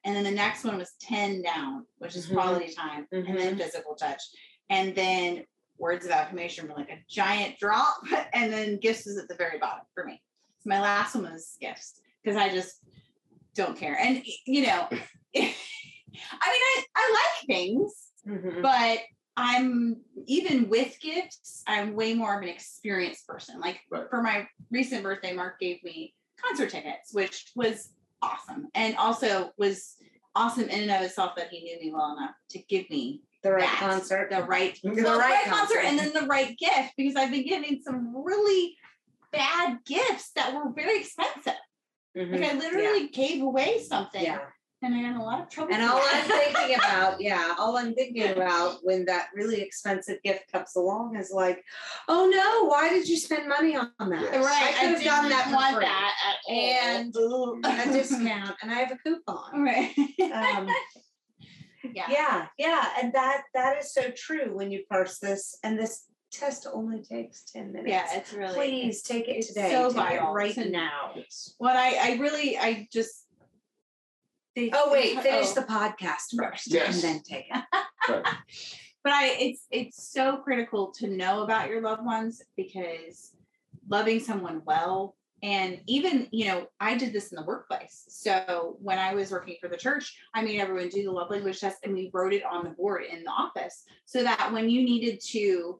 And 0.05 0.15
then 0.15 0.25
the 0.25 0.31
next 0.31 0.65
one 0.65 0.77
was 0.77 0.93
10 1.01 1.43
down, 1.43 1.87
which 1.99 2.15
is 2.15 2.29
Mhm. 2.29 2.35
quality 2.35 2.73
time, 2.73 3.07
and 3.11 3.27
then 3.39 3.57
physical 3.57 3.95
touch. 3.95 4.21
And 4.69 4.95
then 4.95 5.45
words 5.79 6.05
of 6.05 6.13
affirmation 6.13 6.69
were 6.69 6.75
like 6.75 6.91
a 6.91 7.03
giant 7.09 7.59
drop. 7.59 7.97
And 8.35 8.53
then 8.53 8.79
gifts 8.79 9.07
is 9.07 9.19
at 9.19 9.29
the 9.29 9.35
very 9.35 9.59
bottom 9.59 9.85
for 9.95 10.05
me. 10.05 10.23
So 10.61 10.71
my 10.71 10.81
last 10.81 11.15
one 11.15 11.25
was 11.25 11.57
gifts 11.61 12.01
because 12.23 12.37
I 12.37 12.49
just 12.51 12.85
don't 13.55 13.77
care. 13.77 13.97
And 14.01 14.23
you 14.47 14.67
know, 14.67 14.89
I 15.37 15.39
mean, 15.41 15.55
I, 16.35 16.85
I 16.97 17.13
like 17.13 17.47
things, 17.47 17.95
Mhm. 18.27 18.63
but 18.63 18.99
I'm 19.37 19.97
even 20.27 20.69
with 20.69 21.01
gifts, 21.01 21.63
I'm 21.67 21.95
way 21.95 22.15
more 22.15 22.37
of 22.37 22.43
an 22.43 22.49
experienced 22.49 23.27
person. 23.27 23.61
Like 23.61 23.81
Right. 23.91 24.05
for 24.11 24.23
my 24.23 24.47
recent 24.71 25.03
birthday, 25.03 25.33
Mark 25.33 25.59
gave 25.59 25.83
me 25.83 26.15
concert 26.41 26.71
tickets, 26.71 27.13
which 27.13 27.51
was 27.57 27.91
awesome. 28.21 28.69
And 28.75 28.97
also 28.97 29.51
was 29.57 29.97
awesome 30.35 30.65
in 30.69 30.83
and 30.83 30.91
of 30.91 31.03
itself 31.03 31.33
that 31.37 31.49
he 31.49 31.63
knew 31.65 31.79
me 31.81 31.93
well 31.93 32.17
enough 32.17 32.35
to 32.51 32.59
give 32.69 32.89
me 32.91 33.23
The 33.43 33.53
right 33.53 33.63
that, 33.63 33.79
concert. 33.79 34.31
the 34.31 34.43
right, 34.45 34.79
The 34.83 34.91
well, 35.03 35.19
right 35.19 35.31
right 35.31 35.47
concert, 35.47 35.81
and 35.85 35.99
then 35.99 36.13
the 36.13 36.27
right 36.27 36.57
gift 36.59 36.93
because 36.97 37.17
I've 37.17 37.31
been 37.31 37.47
getting 37.47 37.81
some 37.83 38.15
really 38.15 38.77
bad 39.33 39.79
gifts 39.87 40.31
that 40.37 40.55
were 40.55 40.71
very 40.73 41.01
expensive. 41.01 41.55
Mhm. 42.17 42.33
Like 42.33 42.51
I 42.51 42.55
literally 42.59 43.09
gave 43.09 43.43
away 43.43 43.83
something 43.83 44.23
Yeah. 44.23 44.41
and 44.83 44.95
I 44.95 44.99
had 44.99 45.17
a 45.17 45.23
lot 45.23 45.41
of 45.41 45.49
trouble. 45.49 45.73
And 45.73 45.83
all 45.83 45.97
that. 45.99 46.27
I'm 46.29 46.55
thinking 46.55 46.77
about, 46.85 47.21
yeah, 47.21 47.55
all 47.59 47.77
I'm 47.77 47.95
thinking 47.95 48.29
about 48.31 48.81
when 48.83 49.05
that 49.07 49.29
really 49.35 49.61
expensive 49.63 50.23
gift 50.23 50.51
comes 50.53 50.75
along 50.77 51.17
is 51.17 51.31
like, 51.33 51.65
oh 52.09 52.29
no, 52.29 52.67
why 52.69 52.91
did 52.91 53.09
you 53.09 53.17
spend 53.17 53.49
money 53.49 53.77
on 53.77 53.91
that? 54.11 54.21
Yes. 54.23 54.45
right, 54.45 54.75
I 54.77 54.81
could 54.81 54.95
have 54.95 55.05
done 55.05 55.29
that 55.31 55.45
for 55.45 55.77
free. 55.77 55.85
that 55.87 56.15
at 56.29 57.17
all. 57.17 57.61
And 57.65 57.91
a 57.91 57.93
discount, 57.93 58.57
and 58.63 58.71
I 58.71 58.75
have 58.75 58.93
a 58.93 58.97
coupon. 58.99 59.63
Right. 59.63 59.95
Um, 60.33 60.69
yeah. 61.95 62.07
yeah, 62.11 62.47
yeah, 62.59 62.89
and 63.03 63.13
that 63.13 63.43
that 63.55 63.79
is 63.79 63.93
so 63.95 64.11
true 64.17 64.55
when 64.55 64.71
you 64.71 64.85
parse 64.89 65.19
this, 65.19 65.57
and 65.65 65.79
this 65.79 66.05
test 66.33 66.67
only 66.73 67.03
takes 67.03 67.43
ten 67.43 67.73
minutes. 67.73 67.91
Yeah, 67.91 68.07
it's 68.17 68.33
really 68.33 68.55
Please 68.55 69.03
take 69.03 69.29
it 69.29 69.37
it's 69.37 69.49
today. 69.49 69.71
so 69.71 69.89
take 69.89 69.97
it 69.97 70.01
vital 70.01 70.33
right 70.33 70.55
to- 70.55 70.71
now. 70.71 71.13
Yes. 71.17 71.55
What 71.59 71.77
I 71.77 72.15
I 72.15 72.17
really 72.19 72.57
I 72.59 72.89
just 72.93 73.27
they, 74.57 74.71
Oh 74.75 74.93
wait, 74.93 75.17
they- 75.17 75.23
finish 75.23 75.49
oh. 75.51 75.55
the 75.55 75.63
podcast 75.67 76.37
first, 76.37 76.71
Yes. 76.73 76.95
and 76.95 77.03
then 77.03 77.23
take 77.23 77.47
it. 77.51 77.65
Right. 78.09 78.25
but 79.05 79.13
I 79.13 79.27
it's 79.39 79.67
it's 79.71 80.11
so 80.11 80.39
critical 80.39 80.91
to 80.99 81.07
know 81.07 81.43
about 81.45 81.69
your 81.69 81.81
loved 81.81 82.05
ones 82.05 82.43
because 82.57 83.31
loving 83.89 84.19
someone 84.21 84.63
well 84.65 85.15
and 85.43 85.81
even 85.87 86.29
you 86.33 86.47
know 86.47 86.67
I 86.81 86.97
did 86.97 87.13
this 87.13 87.31
in 87.33 87.37
the 87.37 87.45
workplace. 87.45 88.05
So 88.09 88.77
when 88.81 88.99
I 88.99 89.15
was 89.15 89.31
working 89.31 89.57
for 89.61 89.69
the 89.69 89.77
church, 89.77 90.17
I 90.35 90.43
made 90.43 90.61
everyone 90.61 90.89
do 90.89 91.05
the 91.05 91.11
love 91.13 91.31
language 91.31 91.61
test 91.61 91.79
and 91.85 91.95
we 91.95 92.11
wrote 92.13 92.33
it 92.33 92.45
on 92.45 92.65
the 92.65 92.71
board 92.71 93.05
in 93.05 93.23
the 93.25 93.31
office 93.31 93.85
so 94.05 94.23
that 94.25 94.53
when 94.53 94.69
you 94.69 94.83
needed 94.85 95.21
to 95.31 95.79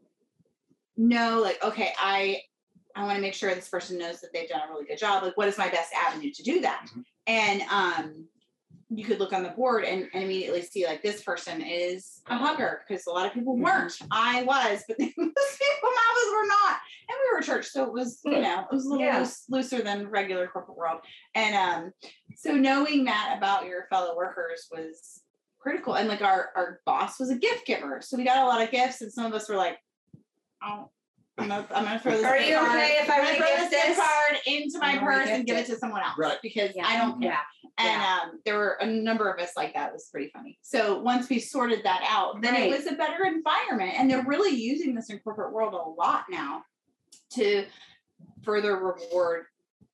know 0.97 1.41
like 1.41 1.63
okay, 1.65 1.93
I 1.99 2.41
I 2.95 3.05
want 3.05 3.17
to 3.17 3.23
make 3.23 3.35
sure 3.35 3.55
this 3.55 3.69
person 3.69 3.99
knows 3.99 4.21
that 4.21 4.33
they've 4.35 4.49
done 4.49 4.61
a 4.69 4.71
really 4.71 4.85
good 4.85 4.99
job. 4.99 5.23
Like, 5.23 5.37
what 5.37 5.49
is 5.49 5.57
my 5.57 5.69
best 5.71 5.93
avenue 5.95 6.31
to 6.31 6.43
do 6.43 6.61
that? 6.61 6.87
Mhm. 6.95 7.05
And 7.27 7.63
um, 7.71 8.27
you 8.91 9.05
could 9.05 9.19
look 9.19 9.33
on 9.33 9.43
the 9.43 9.49
board 9.49 9.85
and, 9.85 10.07
and 10.13 10.25
immediately 10.25 10.61
see 10.61 10.85
like 10.85 11.03
this 11.03 11.23
person 11.23 11.63
is 11.63 12.21
a 12.27 12.37
hugger 12.37 12.83
because 12.87 13.07
a 13.07 13.11
lot 13.11 13.25
of 13.27 13.33
people 13.33 13.57
weren't. 13.57 13.97
I 14.11 14.43
was, 14.43 14.85
but 14.87 14.99
most 15.01 15.17
people 15.17 15.23
mouths 15.25 16.33
were 16.33 16.47
not. 16.47 16.77
And 17.09 17.17
we 17.19 17.33
were 17.33 17.39
a 17.39 17.43
church, 17.43 17.69
so 17.69 17.85
it 17.85 17.93
was, 17.93 18.21
you 18.25 18.41
know, 18.43 18.61
it 18.71 18.75
was 18.75 18.85
a 18.85 18.89
little 18.91 19.07
Yeah. 19.07 19.21
loose, 19.21 19.45
looser 19.49 19.81
than 19.83 20.09
regular 20.09 20.47
corporate 20.47 20.77
world. 20.77 21.01
And 21.35 21.55
um, 21.55 21.93
so 22.37 22.53
knowing 22.53 23.05
that 23.07 23.35
about 23.39 23.65
your 23.65 23.87
fellow 23.89 24.15
workers 24.15 24.69
was 24.71 25.23
critical. 25.59 25.95
And 25.95 26.09
like 26.09 26.21
our 26.23 26.51
our 26.57 26.81
boss 26.85 27.19
was 27.21 27.31
a 27.31 27.37
gift 27.37 27.67
giver, 27.67 28.01
so 28.03 28.17
we 28.19 28.25
got 28.25 28.43
a 28.43 28.47
lot 28.47 28.63
of 28.63 28.71
gifts, 28.71 29.01
and 29.01 29.13
some 29.13 29.25
of 29.27 29.33
us 29.33 29.49
were 29.49 29.57
like, 29.57 29.79
"Oh, 30.65 30.91
I'm 31.39 31.49
gonna 31.49 31.67
I'm 31.75 31.85
gonna 31.85 31.99
throw 32.01 32.13
this. 32.13 32.25
Are 32.25 32.37
you 32.39 32.57
card- 32.57 32.69
okay 32.71 32.99
if 33.03 33.11
I 33.11 33.35
throw 33.37 33.47
this 33.47 33.71
this? 33.71 33.97
card 33.99 34.37
into 34.47 34.79
my 34.79 34.99
purse 34.99 35.29
and 35.29 35.47
give 35.47 35.57
it 35.57 35.61
it. 35.69 35.73
to 35.73 35.77
someone 35.77 36.03
else 36.03 36.17
Right. 36.19 36.39
because 36.43 36.71
Yeah. 36.77 36.87
I 36.87 36.99
don't 36.99 37.21
care." 37.21 37.31
Yeah. 37.33 37.41
And 37.79 37.89
Yeah. 38.03 38.19
um, 38.23 38.41
there 38.45 38.57
were 38.59 38.77
a 38.81 38.87
number 38.87 39.31
of 39.31 39.41
us 39.41 39.53
like 39.57 39.73
that. 39.75 39.89
It 39.91 39.93
was 39.95 40.09
pretty 40.11 40.31
funny. 40.31 40.59
So 40.63 41.01
once 41.01 41.29
we 41.31 41.39
sorted 41.41 41.83
that 41.85 42.03
out, 42.07 42.43
then 42.43 42.53
Right. 42.55 42.71
it 42.71 42.77
was 42.77 42.87
a 42.87 42.95
better 42.95 43.25
environment. 43.25 43.95
And 43.99 44.11
they're 44.11 44.25
really 44.25 44.51
using 44.51 44.95
this 44.95 45.09
in 45.09 45.19
corporate 45.21 45.53
world 45.55 45.73
a 45.73 45.79
lot 45.89 46.25
now 46.29 46.65
to 47.31 47.65
further 48.43 48.77
reward 48.77 49.47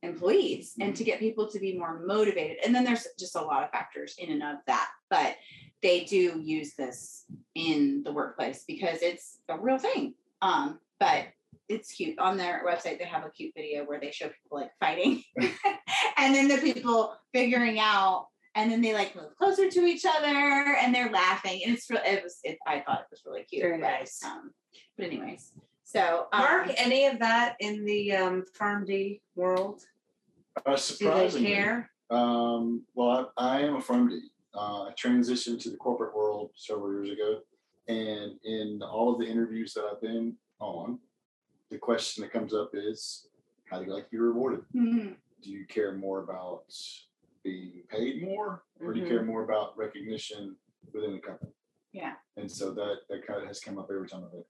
employees 0.03 0.75
and 0.81 0.95
to 0.97 1.05
get 1.05 1.21
people 1.21 1.49
to 1.51 1.59
be 1.61 1.79
more 1.79 2.01
motivated. 2.01 2.59
And 2.65 2.75
then 2.75 2.83
there's 2.85 3.07
just 3.19 3.37
a 3.37 3.41
lot 3.41 3.63
of 3.63 3.71
factors 3.71 4.17
in 4.19 4.31
and 4.33 4.43
of 4.43 4.57
that. 4.67 4.91
But 5.09 5.37
they 5.83 6.05
do 6.05 6.41
use 6.41 6.75
this 6.75 7.25
in 7.55 8.03
the 8.03 8.13
workplace 8.13 8.65
because 8.67 9.03
it's 9.03 9.39
a 9.49 9.57
real 9.59 9.79
thing. 9.79 10.15
Um, 10.42 10.78
but 11.00 11.26
it's 11.68 11.92
cute. 11.92 12.18
On 12.18 12.37
their 12.37 12.64
website, 12.66 12.99
they 12.99 13.04
have 13.04 13.25
a 13.25 13.30
cute 13.30 13.52
video 13.57 13.85
where 13.85 14.00
they 14.00 14.11
show 14.11 14.26
people 14.26 14.59
like 14.59 14.71
fighting 14.80 15.23
and 16.16 16.35
then 16.35 16.49
the 16.49 16.59
people 16.59 17.14
figuring 17.35 17.78
out 17.78 18.26
and 18.54 18.71
then 18.73 18.80
they 18.80 18.95
like 18.95 19.14
move 19.14 19.37
closer 19.37 19.71
to 19.71 19.80
each 19.85 20.04
other 20.04 20.26
and 20.80 20.95
they're 20.95 21.11
laughing 21.11 21.61
and 21.64 21.75
it's 21.75 21.88
real 21.90 22.00
it 22.04 22.25
was 22.25 22.38
it, 22.42 22.57
i 22.66 22.80
thought 22.80 23.00
it 23.00 23.07
was 23.11 23.21
really 23.26 23.45
cute 23.45 23.62
Very 23.62 23.78
but, 23.78 23.87
nice. 23.87 24.21
um, 24.25 24.50
but 24.97 25.07
anyways 25.07 25.52
so 25.88 26.26
um, 26.35 26.40
Mark, 26.40 26.71
any 26.76 27.07
of 27.07 27.18
that 27.21 27.57
in 27.61 27.83
the 27.87 28.12
um, 28.12 28.45
PharmD 28.61 29.21
world? 29.35 29.80
Uh, 30.54 30.61
Do 30.64 30.71
they 30.73 30.76
surprisingly, 30.76 31.54
care? 31.54 31.90
um, 32.11 32.83
well, 32.95 33.33
I, 33.38 33.57
I 33.57 33.61
am 33.61 33.76
a 33.76 33.80
PharmD. 33.80 34.18
Uh, 34.54 34.83
I 34.83 34.90
transitioned 35.02 35.62
to 35.62 35.71
the 35.71 35.78
corporate 35.78 36.14
world 36.14 36.50
several 36.57 36.92
years 36.92 37.11
ago, 37.11 37.40
and 37.88 38.33
in 38.45 38.80
all 38.83 39.12
of 39.12 39.18
the 39.18 39.26
interviews 39.26 39.73
that 39.75 39.85
I've 39.90 40.00
been 40.00 40.35
on, 40.61 40.99
the 41.71 41.78
question 41.78 42.23
that 42.23 42.33
comes 42.33 42.54
up 42.54 42.71
is, 42.75 43.26
how 43.64 43.78
do 43.78 43.87
you 43.87 43.92
like 43.95 44.04
to 44.04 44.11
be 44.11 44.18
rewarded? 44.18 44.61
mhm, 44.75 45.16
Do 45.42 45.50
you 45.50 45.66
care 45.66 45.92
more 45.95 46.23
about 46.23 46.64
being 47.42 47.83
paid 47.88 48.23
more, 48.23 48.62
or 48.80 48.92
do 48.92 49.00
you 49.00 49.07
care 49.07 49.23
more 49.25 49.45
about 49.45 49.76
recognition 49.78 50.57
within 50.92 51.12
the 51.12 51.18
company? 51.18 51.52
Yeah. 51.92 52.14
And 52.37 52.50
so 52.50 52.73
that 52.73 52.97
that 53.09 53.26
kind 53.26 53.40
of 53.40 53.49
has 53.49 53.61
come 53.61 53.78
up 53.78 53.88
every 53.90 54.09
time 54.09 54.23
I've 54.25 54.33
been. 54.33 54.45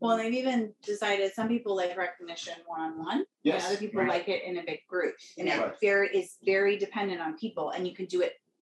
well 0.00 0.16
they've 0.16 0.32
even 0.34 0.72
decided 0.82 1.32
some 1.32 1.48
people 1.48 1.74
like 1.76 1.96
recognition 1.96 2.54
one-on-one 2.66 3.24
Yes. 3.44 3.64
and 3.64 3.72
other 3.72 3.80
people 3.80 4.00
right. 4.00 4.08
like 4.08 4.28
it 4.28 4.42
in 4.44 4.58
a 4.58 4.62
big 4.64 4.80
group 4.88 5.14
and 5.38 5.46
Yeah. 5.48 5.66
it 5.66 5.74
very 5.80 6.08
is 6.16 6.36
very 6.44 6.76
dependent 6.76 7.20
on 7.20 7.36
people 7.38 7.70
and 7.70 7.86
you 7.86 7.94
can 7.94 8.06
do 8.06 8.20
it 8.22 8.34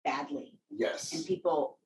badly 0.06 0.58
Yes. 0.70 1.14
and 1.14 1.26
people 1.26 1.80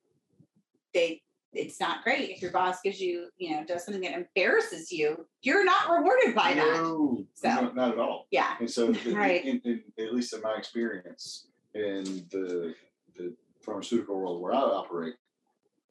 they 0.94 1.20
it's 1.54 1.80
not 1.80 2.04
great 2.04 2.30
if 2.30 2.42
your 2.42 2.50
boss 2.50 2.80
gives 2.82 3.00
you 3.00 3.28
you 3.38 3.50
know 3.50 3.64
does 3.64 3.84
something 3.84 4.02
that 4.02 4.12
embarrasses 4.12 4.92
you 4.92 5.26
you're 5.42 5.64
not 5.64 5.88
rewarded 5.90 6.34
by 6.34 6.52
that 6.54 6.82
no, 6.82 7.24
So- 7.34 7.48
no, 7.48 7.72
not 7.72 7.92
at 7.92 7.98
all. 7.98 8.26
yeah 8.30 8.56
And 8.60 8.70
so, 8.70 8.92
the- 8.92 9.14
Right. 9.14 9.44
in, 9.44 9.60
in, 9.64 9.82
at 9.98 10.14
least 10.14 10.34
in 10.34 10.40
my 10.42 10.54
experience 10.56 11.48
in 11.74 12.04
the 12.30 12.74
the 13.16 13.34
pharmaceutical 13.62 14.16
world 14.16 14.40
where 14.40 14.52
I 14.52 14.58
operate, 14.58 15.14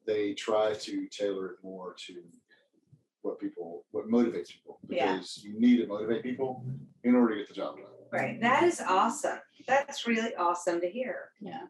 they 0.06 0.32
try 0.32 0.72
to 0.74 1.06
tailor 1.08 1.46
it 1.52 1.56
more 1.62 1.94
to 2.06 2.22
what 3.22 3.38
people, 3.38 3.84
what 3.90 4.08
motivates 4.08 4.48
people, 4.48 4.78
Yeah. 4.88 5.12
because 5.16 5.44
you 5.44 5.60
need 5.60 5.76
to 5.78 5.86
motivate 5.86 6.22
people 6.22 6.64
in 7.04 7.14
order 7.14 7.34
to 7.34 7.40
get 7.40 7.48
the 7.48 7.54
job 7.54 7.76
done. 7.76 7.84
Right. 8.10 8.40
That 8.40 8.62
is 8.62 8.80
awesome. 8.80 9.38
That's 9.66 10.06
really 10.06 10.34
awesome 10.36 10.80
to 10.80 10.88
hear. 10.88 11.30
Yeah. 11.40 11.66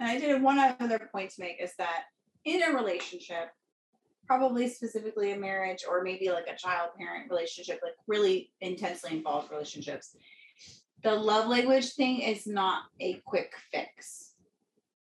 And 0.00 0.10
I 0.10 0.18
did 0.18 0.42
one 0.42 0.58
other 0.58 1.08
point 1.12 1.30
to 1.32 1.40
make 1.40 1.60
is 1.62 1.72
that 1.78 2.04
in 2.44 2.62
a 2.62 2.74
relationship, 2.74 3.50
probably 4.26 4.68
specifically 4.68 5.32
a 5.32 5.36
marriage 5.36 5.84
or 5.88 6.02
maybe 6.02 6.30
like 6.30 6.46
a 6.48 6.56
child 6.56 6.90
parent 6.98 7.30
relationship, 7.30 7.80
like 7.82 7.94
really 8.06 8.50
intensely 8.60 9.16
involved 9.16 9.50
relationships, 9.50 10.16
the 11.02 11.14
love 11.14 11.48
language 11.48 11.92
thing 11.94 12.20
is 12.20 12.46
not 12.46 12.84
a 13.00 13.14
quick 13.24 13.52
fix. 13.70 14.34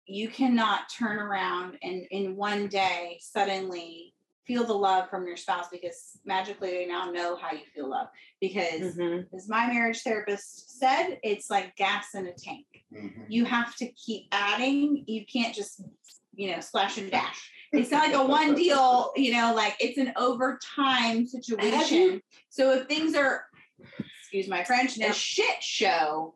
You 0.07 0.29
cannot 0.29 0.89
turn 0.91 1.19
around 1.19 1.79
and 1.83 2.07
in 2.11 2.37
one 2.37 2.69
day 2.69 3.19
suddenly 3.21 4.15
feel 4.47 4.65
the 4.65 4.73
love 4.73 5.11
from 5.11 5.27
your 5.27 5.37
spouse 5.37 5.69
because 5.71 6.19
magically 6.25 6.71
they 6.71 6.87
now 6.87 7.11
know 7.11 7.37
how 7.37 7.53
you 7.53 7.65
feel 7.75 7.91
love. 7.91 8.09
Because 8.41 8.97
Mhm. 8.97 9.27
as 9.35 9.49
my 9.49 9.67
marriage 9.67 10.01
therapist 10.03 10.79
said, 10.79 11.19
it's 11.23 11.51
like 11.51 11.77
gas 11.77 12.15
in 12.15 12.27
a 12.27 12.33
tank 12.33 12.67
Mhm. 12.93 13.27
you 13.29 13.45
have 13.45 13.77
to 13.77 13.93
keep 13.93 14.27
adding. 14.33 15.05
You 15.07 15.27
can't 15.27 15.55
just, 15.55 15.83
you 16.39 16.53
know, 16.53 16.61
splash 16.61 16.97
and 16.99 17.11
dash. 17.11 17.51
It's 17.73 17.91
not 17.91 18.07
like 18.07 18.15
a 18.17 18.25
one 18.25 18.55
deal, 18.55 19.13
you 19.17 19.33
know, 19.33 19.53
like 19.55 19.75
it's 19.81 19.99
an 19.99 20.13
overtime 20.17 21.27
situation. 21.27 22.23
So 22.49 22.73
if 22.73 22.87
things 22.87 23.15
are, 23.15 23.45
excuse 24.23 24.49
my 24.49 24.65
French, 24.65 24.97
a 24.99 25.13
shit 25.13 25.63
show, 25.63 26.35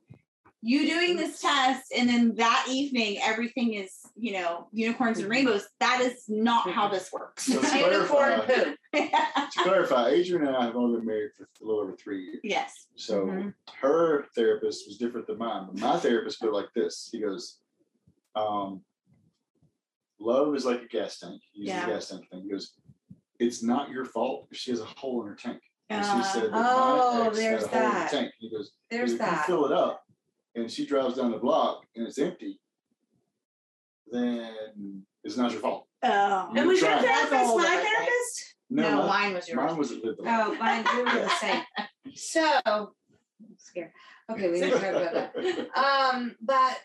you 0.61 0.87
doing 0.87 1.17
this 1.17 1.41
test 1.41 1.93
and 1.97 2.09
then 2.09 2.35
that 2.37 2.67
evening 2.69 3.19
everything 3.23 3.75
is, 3.75 3.93
you 4.17 4.33
know, 4.35 4.67
unicorns 4.73 5.19
and 5.21 5.29
rainbows, 5.31 5.67
that 5.81 6.01
is 6.03 6.25
not 6.29 6.69
how 6.71 6.89
this 6.89 7.11
works. 7.13 7.49
Let's 7.49 7.75
Unicorn 7.75 8.41
clarify. 8.43 8.75
To 9.53 9.63
clarify, 9.63 10.11
Adrian 10.11 10.47
and 10.47 10.57
I 10.57 10.65
have 10.67 10.77
only 10.77 10.99
been 10.99 11.07
married 11.07 11.31
for 11.37 11.45
a 11.45 11.65
little 11.67 11.81
over 11.83 11.97
three 11.97 12.25
years. 12.25 12.41
yes. 12.43 12.87
So 12.97 13.25
Mhm. 13.27 13.55
her 13.81 14.27
therapist 14.35 14.87
was 14.87 14.99
different 14.99 15.27
than 15.27 15.39
mine. 15.39 15.67
But 15.67 15.79
my 15.81 15.99
therapist 15.99 16.41
put 16.41 16.49
it 16.49 16.53
like 16.53 16.73
this. 16.75 17.09
He 17.11 17.21
goes, 17.21 17.59
um, 18.35 18.83
love 20.23 20.55
is 20.55 20.65
like 20.65 20.83
a 20.83 20.87
gas 20.89 21.19
tank. 21.19 21.41
He 21.53 21.61
uses 21.63 21.75
Yeah. 21.75 21.87
a 21.87 21.91
gas 21.91 22.09
tank 22.09 22.29
thing. 22.31 22.43
He 22.43 22.51
goes, 22.51 22.73
it's 23.39 23.63
not 23.63 23.91
your 23.91 24.05
fault 24.05 24.49
if 24.51 24.57
she 24.59 24.71
has 24.71 24.81
a 24.81 24.85
hole 24.85 25.23
in 25.23 25.29
her 25.29 25.35
tank. 25.35 25.61
And 25.91 26.05
Uh, 26.05 26.17
she 26.23 26.29
said 26.33 26.43
that 26.45 26.51
Oh, 26.55 27.25
my 27.25 27.31
there's 27.31 27.67
had 27.67 27.75
a 27.75 27.79
hole 27.79 27.87
in 27.87 27.93
that. 27.95 28.11
the 28.11 28.17
tank. 28.17 28.33
He 28.39 28.51
goes, 28.51 28.73
There's 28.91 29.13
if 29.13 29.19
that. 29.19 29.37
you 29.49 29.55
fill 29.55 29.67
it 29.67 29.73
up 29.73 30.03
and 30.55 30.71
she 30.71 30.87
drives 30.87 31.17
down 31.17 31.31
the 31.33 31.39
block 31.39 31.85
and 31.97 32.07
it's 32.07 32.19
empty, 32.19 32.61
then 34.11 35.05
it's 35.25 35.37
not 35.37 35.51
your 35.53 35.61
fault. 35.61 35.87
Oh. 36.03 36.53
And 36.55 36.67
was 36.69 36.81
your 36.81 36.91
Try. 36.91 37.03
That's 37.03 37.25
a 37.27 37.29
therapist 37.31 37.57
my 37.57 37.65
therapist? 37.65 38.55
No, 38.71 38.83
No, 38.83 38.97
mine, 38.99 39.09
mine 39.09 39.35
was 39.35 39.49
yours. 39.49 39.57
mine 39.57 39.77
was 39.77 39.93
at 39.93 40.05
Live 40.05 40.17
the 40.17 40.23
Life. 40.23 40.47
Oh, 40.47 40.55
mine, 40.57 40.85
we 40.97 41.03
were 41.03 41.11
the 41.21 41.29
same. 41.41 41.63
So, 42.15 42.61
I'm 42.65 42.89
scared. 43.59 43.93
Okay, 44.31 44.51
we 44.51 44.61
need 44.61 44.71
to 44.71 44.79
talk 44.79 44.83
about 44.83 45.35
that. 45.35 45.69
Um, 45.77 46.37
but 46.41 46.81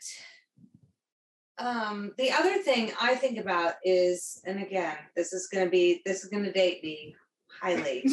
um, 1.60 2.12
the 2.17 2.32
other 2.32 2.60
thing 2.62 2.91
I 3.02 3.15
think 3.15 3.38
about 3.39 3.76
is, 3.84 4.41
and 4.46 4.62
again, 4.62 4.96
this 5.15 5.34
is 5.34 5.48
gonna 5.48 5.70
be, 5.70 6.02
this 6.06 6.24
is 6.24 6.30
gonna 6.30 6.52
date 6.52 6.84
me 6.84 7.15
highly, 7.62 8.06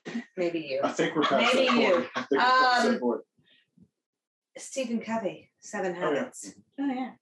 maybe 0.36 0.60
you. 0.60 0.80
I 0.84 0.90
think 0.92 1.16
we're 1.16 1.22
past 1.22 1.54
Maybe 1.54 1.66
that 1.68 1.76
you. 1.76 1.92
point. 1.94 2.06
I 2.14 2.20
think 2.22 2.30
we're 2.32 2.38
past 2.38 2.86
Um, 2.86 2.92
that. 3.00 3.22
Stephen 4.58 5.00
Covey, 5.00 5.50
Seven. 5.60 5.94
Habits. 5.94 6.54
Oh 6.78 6.86
yeah. 6.86 7.12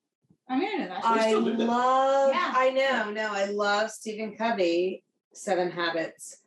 I 0.48 0.58
mean, 0.58 0.68
I 0.74 0.84
know 0.84 0.88
that. 0.88 1.04
I 1.04 1.28
still 1.28 1.44
that. 1.44 1.58
love, 1.60 2.30
Yeah. 2.34 2.52
I 2.56 2.70
know, 2.70 3.10
no, 3.10 3.32
I 3.32 3.44
love 3.46 3.90
Stephen 3.90 4.36
Covey, 4.36 5.04
Seven 5.32 5.70
Habits 5.70 6.38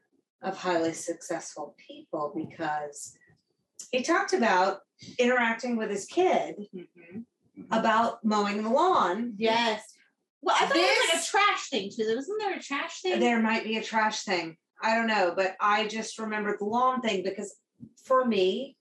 of 0.41 0.57
Highly 0.57 0.91
Successful 0.93 1.73
People 1.77 2.33
because 2.35 3.15
he 3.91 4.03
talked 4.03 4.33
about 4.33 4.79
interacting 5.17 5.77
with 5.77 5.89
his 5.89 6.05
kid 6.05 6.55
Mhm. 6.75 7.23
About 7.71 8.23
mowing 8.23 8.63
the 8.63 8.69
lawn. 8.69 9.33
Yes. 9.37 9.81
Well, 10.41 10.55
I 10.59 10.65
thought 10.65 10.75
it 10.75 10.81
was 10.81 11.13
like 11.13 11.23
a 11.23 11.25
trash 11.25 11.69
thing 11.69 11.89
too. 11.95 12.15
Wasn't 12.15 12.39
there 12.39 12.57
a 12.57 12.61
trash 12.61 13.01
thing? 13.01 13.19
There 13.19 13.41
might 13.41 13.63
be 13.63 13.77
a 13.77 13.83
trash 13.83 14.23
thing. 14.23 14.57
I 14.81 14.95
don't 14.95 15.07
know, 15.07 15.33
but 15.35 15.55
I 15.61 15.87
just 15.87 16.19
remember 16.19 16.57
the 16.57 16.65
lawn 16.65 17.01
thing 17.01 17.23
because 17.23 17.55
for 18.03 18.25
me, 18.25 18.75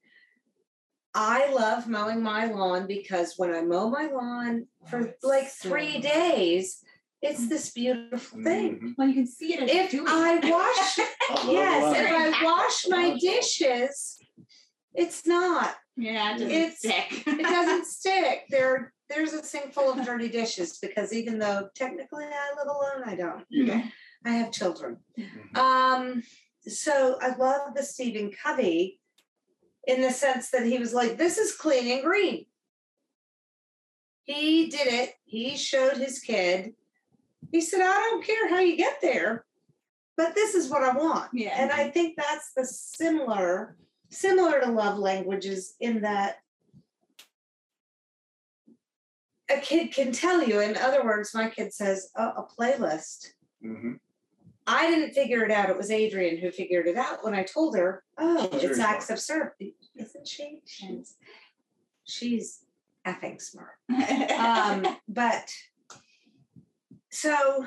I 1.14 1.52
love 1.52 1.86
mowing 1.86 2.22
my 2.22 2.46
lawn 2.46 2.86
because 2.86 3.34
when 3.36 3.54
I 3.54 3.60
mow 3.60 3.90
my 3.90 4.06
lawn 4.06 4.66
for 4.88 5.14
like 5.22 5.48
three 5.48 6.00
days, 6.00 6.82
it's 7.20 7.46
this 7.48 7.70
beautiful 7.70 8.42
thing. 8.42 8.80
Mhm. 8.80 8.94
Well, 8.98 9.08
you 9.08 9.14
can 9.14 9.26
see 9.26 9.54
it 9.54 9.62
as 9.62 9.70
If 9.70 9.90
doing 9.90 10.06
I 10.08 10.36
wash, 10.42 10.98
I 11.30 11.50
yes, 11.52 12.00
if 12.00 12.10
I 12.10 12.44
wash 12.44 12.88
my 12.88 13.16
dishes, 13.18 14.18
it's 14.94 15.26
not. 15.26 15.76
Yeah, 15.96 16.30
it 16.34 16.38
doesn't 16.38 16.50
It's- 16.50 16.78
stick. 16.78 17.26
It 17.26 17.42
doesn't 17.42 17.86
stick. 17.86 18.44
There, 18.50 18.92
there's 19.08 19.32
a 19.32 19.42
sink 19.44 19.72
full 19.74 19.92
of 19.92 20.04
dirty 20.06 20.28
dishes 20.28 20.78
because 20.78 21.12
even 21.12 21.38
though 21.38 21.68
technically 21.74 22.24
I 22.24 22.54
live 22.56 22.68
alone, 22.68 23.02
I 23.06 23.14
don't. 23.16 23.44
You 23.48 23.66
know. 23.66 23.82
I 24.24 24.30
have 24.30 24.52
children. 24.52 24.98
Mhm. 25.18 25.56
Um, 25.58 26.22
so 26.66 27.18
I 27.20 27.34
love 27.36 27.74
the 27.74 27.82
Stephen 27.82 28.30
Covey 28.30 29.00
in 29.86 30.00
the 30.00 30.10
sense 30.12 30.50
that 30.50 30.64
he 30.64 30.78
was 30.78 30.94
like, 30.94 31.18
this 31.18 31.38
is 31.38 31.56
clean 31.56 31.90
and 31.90 32.02
green. 32.04 32.46
He 34.24 34.68
did 34.68 34.86
it. 34.86 35.14
He 35.24 35.56
showed 35.56 35.96
his 35.96 36.20
kid. 36.20 36.74
He 37.50 37.60
said, 37.60 37.80
I 37.80 37.92
don't 38.10 38.24
care 38.24 38.48
how 38.48 38.60
you 38.60 38.76
get 38.76 39.00
there, 39.02 39.44
but 40.16 40.34
this 40.36 40.54
is 40.54 40.70
what 40.70 40.84
I 40.84 40.92
want. 40.96 41.30
Yeah. 41.34 41.54
And 41.60 41.72
I 41.72 41.90
think 41.90 42.14
that's 42.16 42.52
the 42.56 42.64
similar, 42.64 43.76
similar 44.12 44.60
to 44.60 44.70
love 44.70 44.98
languages 44.98 45.74
in 45.80 46.02
that 46.02 46.36
a 49.50 49.58
kid 49.60 49.92
can 49.92 50.12
tell 50.12 50.42
you. 50.42 50.60
In 50.60 50.76
other 50.76 51.04
words, 51.04 51.34
my 51.34 51.48
kid 51.48 51.72
says, 51.74 52.10
a, 52.16 52.22
a 52.22 52.46
playlist. 52.58 53.32
Mhm. 53.64 53.98
I 54.66 54.88
didn't 54.88 55.12
figure 55.12 55.44
it 55.44 55.50
out. 55.50 55.70
It 55.70 55.76
was 55.76 55.90
Adrian 55.90 56.38
who 56.38 56.50
figured 56.52 56.86
it 56.86 56.96
out 56.96 57.24
when 57.24 57.34
I 57.34 57.42
told 57.42 57.76
her, 57.76 58.04
oh, 58.16 58.48
She's 58.52 58.62
it's 58.62 58.78
very 58.78 58.88
acts 58.88 59.10
of 59.10 59.18
service. 59.18 59.52
Isn't 59.96 60.28
she? 60.28 60.60
She's, 60.64 61.16
she's 62.04 62.60
effing 63.06 63.40
smart. 63.40 63.74
Um, 64.38 64.98
but 65.08 65.52
so 67.10 67.66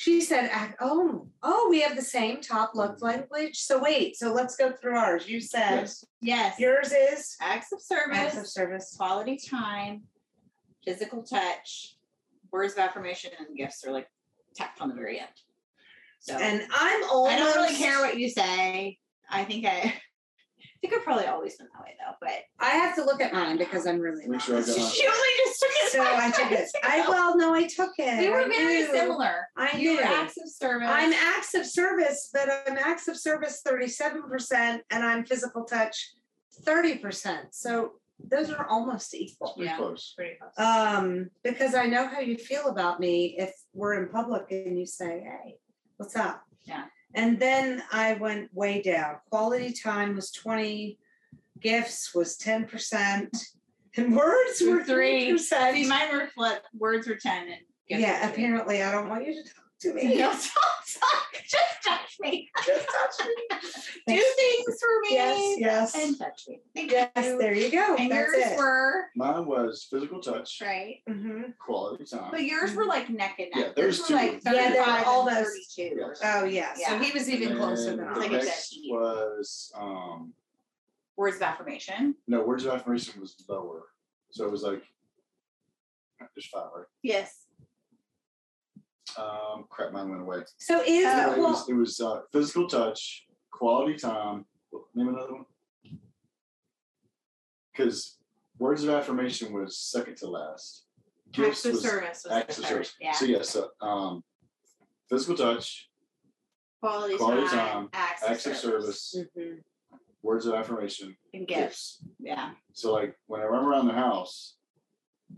she 0.00 0.22
said, 0.22 0.50
oh, 0.80 1.26
oh, 1.42 1.66
we 1.68 1.82
have 1.82 1.94
the 1.94 2.00
same 2.00 2.40
top 2.40 2.74
love 2.74 3.02
language. 3.02 3.58
So 3.58 3.82
wait, 3.82 4.16
so 4.16 4.32
let's 4.32 4.56
go 4.56 4.72
through 4.72 4.96
ours. 4.96 5.28
You 5.28 5.42
said 5.42 5.80
Yes. 5.80 6.06
yes. 6.22 6.58
yours 6.58 6.90
is 6.90 7.36
Acts 7.42 7.70
of 7.70 7.82
service, 7.82 8.16
acts 8.16 8.38
of 8.38 8.46
service, 8.46 8.94
quality 8.96 9.36
time, 9.36 10.04
physical 10.86 11.22
touch, 11.22 11.98
words 12.50 12.72
of 12.72 12.78
affirmation, 12.78 13.32
and 13.38 13.54
gifts 13.54 13.84
are 13.86 13.92
like 13.92 14.08
tacked 14.54 14.80
on 14.80 14.88
the 14.88 14.94
very 14.94 15.20
end. 15.20 15.28
So 16.20 16.34
And 16.34 16.62
I'm 16.72 17.04
almost 17.10 17.34
I 17.34 17.38
don't 17.38 17.56
really 17.56 17.76
care 17.76 18.00
what 18.00 18.18
you 18.18 18.30
say. 18.30 18.96
I 19.28 19.44
think 19.44 19.66
I 19.66 19.92
think 20.80 20.94
I've 20.94 21.04
probably 21.04 21.26
always 21.26 21.56
been 21.56 21.68
that 21.74 21.82
way 21.82 21.94
though. 21.98 22.14
But 22.20 22.32
I 22.58 22.70
have 22.70 22.94
to 22.96 23.04
look 23.04 23.20
at 23.20 23.32
mine 23.32 23.58
because 23.58 23.86
I'm 23.86 23.98
really 24.00 24.22
Make 24.22 24.30
not. 24.32 24.42
sure 24.42 24.56
I 24.58 24.60
got 24.60 24.66
she 24.66 25.06
only 25.06 25.28
just 25.44 25.60
took 25.60 25.70
it. 25.70 25.92
So 25.92 26.02
I 26.02 26.30
took 26.30 26.52
it. 26.52 26.68
I 26.84 27.08
well, 27.08 27.36
no, 27.36 27.54
I 27.54 27.66
took 27.66 27.90
it. 27.98 28.20
We 28.20 28.30
were 28.30 28.40
I 28.42 28.48
very 28.48 28.78
knew. 28.80 28.92
similar. 28.92 29.46
I 29.56 29.76
you 29.76 29.90
were 29.96 29.96
knew. 29.96 30.02
acts 30.02 30.36
of 30.38 30.48
service. 30.50 30.88
I'm 30.90 31.12
acts 31.12 31.54
of 31.54 31.66
service, 31.66 32.30
but 32.32 32.48
I'm 32.66 32.78
acts 32.78 33.08
of 33.08 33.16
service 33.16 33.60
thirty-seven 33.66 34.22
percent, 34.28 34.82
and 34.90 35.04
I'm 35.04 35.24
physical 35.24 35.64
touch 35.64 36.12
thirty 36.64 36.96
percent. 36.96 37.54
So 37.54 37.92
those 38.22 38.50
are 38.50 38.66
almost 38.66 39.14
equal. 39.14 39.54
Pretty 39.56 39.70
Yeah. 39.70 39.76
close. 39.78 40.12
pretty 40.16 40.36
close. 40.38 40.52
Um, 40.58 41.30
because 41.42 41.74
I 41.74 41.86
know 41.86 42.06
how 42.06 42.20
you 42.20 42.36
feel 42.36 42.68
about 42.68 43.00
me 43.00 43.36
if 43.38 43.50
we're 43.72 43.94
in 44.02 44.08
public 44.10 44.44
and 44.50 44.78
you 44.78 44.86
say, 44.86 45.20
"Hey, 45.20 45.56
what's 45.96 46.16
up?" 46.16 46.42
Yeah. 46.64 46.84
And 47.14 47.38
then 47.40 47.82
I 47.92 48.14
went 48.14 48.54
way 48.54 48.82
down. 48.82 49.16
Quality 49.30 49.72
time 49.72 50.14
was 50.16 50.30
twenty, 50.30 50.98
gifts 51.60 52.14
was 52.14 52.36
ten 52.36 52.66
percent, 52.66 53.36
and 53.96 54.14
words 54.16 54.60
were 54.62 54.84
three 54.84 55.24
Three. 55.24 55.32
percent. 55.32 55.76
See, 55.76 55.88
mine 55.88 56.12
were 56.12 56.28
flip. 56.28 56.62
Words 56.78 57.08
were 57.08 57.16
ten 57.16 57.48
and 57.48 57.60
gifts 57.88 58.02
Yeah, 58.02 58.30
apparently 58.30 58.82
I 58.82 58.92
don't 58.92 59.08
want 59.08 59.26
you 59.26 59.34
to 59.34 59.50
talk 59.82 59.92
to 59.94 60.04
No, 60.04 60.10
me. 60.10 60.18
don't 60.18 60.32
talk. 60.32 61.32
Just 61.48 61.82
touch 61.84 62.16
me. 62.20 62.50
Just 62.66 62.86
touch 62.88 63.26
me. 63.26 63.58
Do 64.16 64.22
things 64.36 64.80
for 64.80 65.00
me. 65.02 65.08
Yes, 65.14 65.54
yes. 65.58 65.94
And 65.94 66.18
touch 66.18 66.44
me. 66.48 66.60
Thank 66.74 66.90
Yes, 66.92 67.10
you. 67.16 67.38
there 67.38 67.54
you 67.54 67.70
go. 67.70 67.96
And 67.96 68.10
That's 68.10 68.32
yours 68.32 68.46
it. 68.46 68.58
were 68.58 69.04
Mine 69.16 69.46
was 69.46 69.86
physical 69.90 70.20
touch, 70.20 70.60
right, 70.62 70.98
Mm-hmm. 71.08 71.42
quality 71.58 72.04
time. 72.04 72.30
but 72.30 72.42
yours 72.44 72.74
were 72.74 72.84
like 72.84 73.08
neck 73.10 73.36
and 73.38 73.48
neck. 73.54 73.66
Yeah, 73.66 73.72
there's 73.74 74.02
two 74.02 74.14
like 74.14 74.40
Yeah, 74.44 74.52
they 74.52 74.78
were 74.78 74.84
35 74.84 74.96
and 74.98 75.06
almost- 75.06 75.78
Yes. 75.78 75.98
Oh, 76.00 76.14
something. 76.14 76.52
yeah. 76.54 76.74
So 76.74 76.98
he 76.98 77.12
was 77.12 77.28
even 77.28 77.48
And 77.52 77.58
closer 77.60 77.96
than 77.96 77.96
the 77.98 78.04
I. 78.06 78.14
Like 78.14 78.30
was. 78.30 78.44
Next 78.46 78.76
was 78.88 79.72
um 79.76 80.32
Words 81.16 81.36
of 81.36 81.42
affirmation. 81.42 82.14
no 82.26 82.42
words 82.42 82.64
of 82.64 82.72
affirmation 82.72 83.20
was 83.20 83.36
lower, 83.48 83.82
so 84.30 84.44
it 84.46 84.50
was 84.50 84.62
like 84.62 84.82
there's 86.34 86.46
five, 86.46 86.68
right? 86.74 86.86
Yes. 87.02 87.46
Um, 89.18 89.64
crap, 89.68 89.92
mine 89.92 90.08
went 90.10 90.22
away. 90.22 90.38
So 90.58 90.80
is 90.80 90.86
it 91.04 91.38
well, 91.38 91.50
was, 91.50 91.68
it 91.68 91.74
was 91.74 92.00
uh, 92.00 92.20
physical 92.32 92.68
touch, 92.68 93.26
quality 93.50 93.96
time. 93.96 94.44
Name 94.94 95.08
another 95.08 95.32
one. 95.34 95.44
Because 97.72 98.18
words 98.58 98.84
of 98.84 98.90
affirmation 98.90 99.52
was 99.52 99.78
second 99.78 100.16
to 100.18 100.28
last. 100.28 100.84
Acts 101.38 101.64
of 101.64 101.72
was 101.72 101.82
service 101.82 102.24
was 102.24 102.32
acts 102.32 102.56
the 102.56 102.62
of 102.62 102.68
third. 102.68 102.74
service. 102.74 102.94
Yeah. 103.00 103.12
So 103.12 103.24
yes, 103.24 103.48
so, 103.50 103.68
um, 103.80 104.24
physical 105.08 105.36
touch, 105.36 105.88
Quality, 106.80 107.16
quality 107.16 107.46
time, 107.48 107.56
time, 107.56 107.88
acts, 107.92 108.22
acts 108.24 108.46
of 108.46 108.56
service, 108.56 109.14
Mhm. 109.36 109.62
words 110.22 110.46
of 110.46 110.54
affirmation, 110.54 111.16
and 111.34 111.46
gifts. 111.46 111.98
gifts. 112.00 112.10
Yeah. 112.18 112.54
So 112.72 112.92
like 112.92 113.16
when 113.26 113.40
I 113.40 113.44
run 113.44 113.64
around 113.64 113.86
the 113.86 113.92
house, 113.92 114.56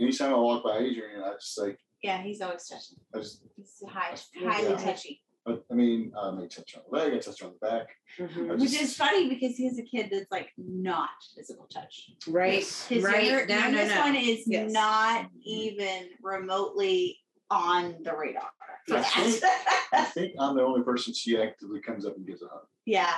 anytime 0.01 0.33
I 0.33 0.39
walk 0.39 0.63
by 0.65 0.79
Adrian, 0.79 1.23
I 1.23 1.35
just 1.35 1.59
like 1.59 1.79
Yeah, 2.03 2.21
he's 2.23 2.41
always 2.41 2.67
touching. 2.67 2.99
I 3.15 3.19
just 3.19 3.43
He's 3.57 3.83
high, 3.89 4.11
That's- 4.11 4.29
highly 4.45 4.71
yeah. 4.71 4.77
touchy. 4.85 5.23
I, 5.47 5.57
I 5.71 5.75
mean 5.75 6.13
I 6.17 6.31
may 6.31 6.47
touch 6.47 6.77
on 6.77 6.83
the 6.89 6.97
leg, 6.97 7.15
I 7.15 7.19
touch 7.19 7.43
on 7.43 7.53
the 7.61 7.67
back. 7.67 7.87
Mhm. 8.19 8.51
I 8.51 8.55
Which 8.55 8.71
just- 8.73 8.83
is 8.83 8.97
funny 8.97 9.29
because 9.29 9.57
he's 9.57 9.79
a 9.79 9.83
kid 9.83 10.09
that's 10.13 10.31
like 10.31 10.51
not 10.57 11.11
physical 11.37 11.67
touch. 11.67 12.11
right, 12.29 12.55
Yes. 12.61 12.87
His 12.87 13.03
right. 13.05 13.25
younger, 13.25 13.47
no, 13.47 13.55
no, 13.55 13.61
youngest 13.67 13.95
no. 13.95 14.01
one 14.03 14.17
is 14.17 14.45
Yes. 14.47 14.73
not 14.73 15.27
even 15.45 16.09
remotely 16.23 17.19
on 17.51 17.97
the 18.03 18.15
radar. 18.17 18.51
for 18.89 18.97
I 18.97 19.03
think- 19.03 19.43
I 19.93 20.05
think 20.05 20.35
I'm 20.39 20.57
the 20.57 20.63
only 20.63 20.83
person 20.83 21.13
she 21.15 21.41
actively 21.41 21.81
comes 21.81 22.07
up 22.07 22.17
and 22.17 22.27
gives 22.27 22.43
a 22.43 22.49
hug. 22.49 22.67
yeah. 22.85 23.13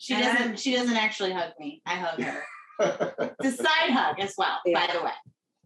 She 0.00 0.14
And 0.14 0.22
doesn't 0.24 0.42
I'm- 0.42 0.56
she 0.56 0.72
doesn't 0.74 0.96
actually 0.96 1.32
hug 1.32 1.52
me. 1.58 1.82
I 1.86 1.96
hug 1.96 2.20
her. 2.22 2.42
hug. 2.80 3.34
The 3.40 3.50
side 3.50 3.90
hug 3.90 4.20
as 4.20 4.34
well, 4.38 4.58
by 4.72 4.88
the 4.92 5.02
way. 5.02 5.12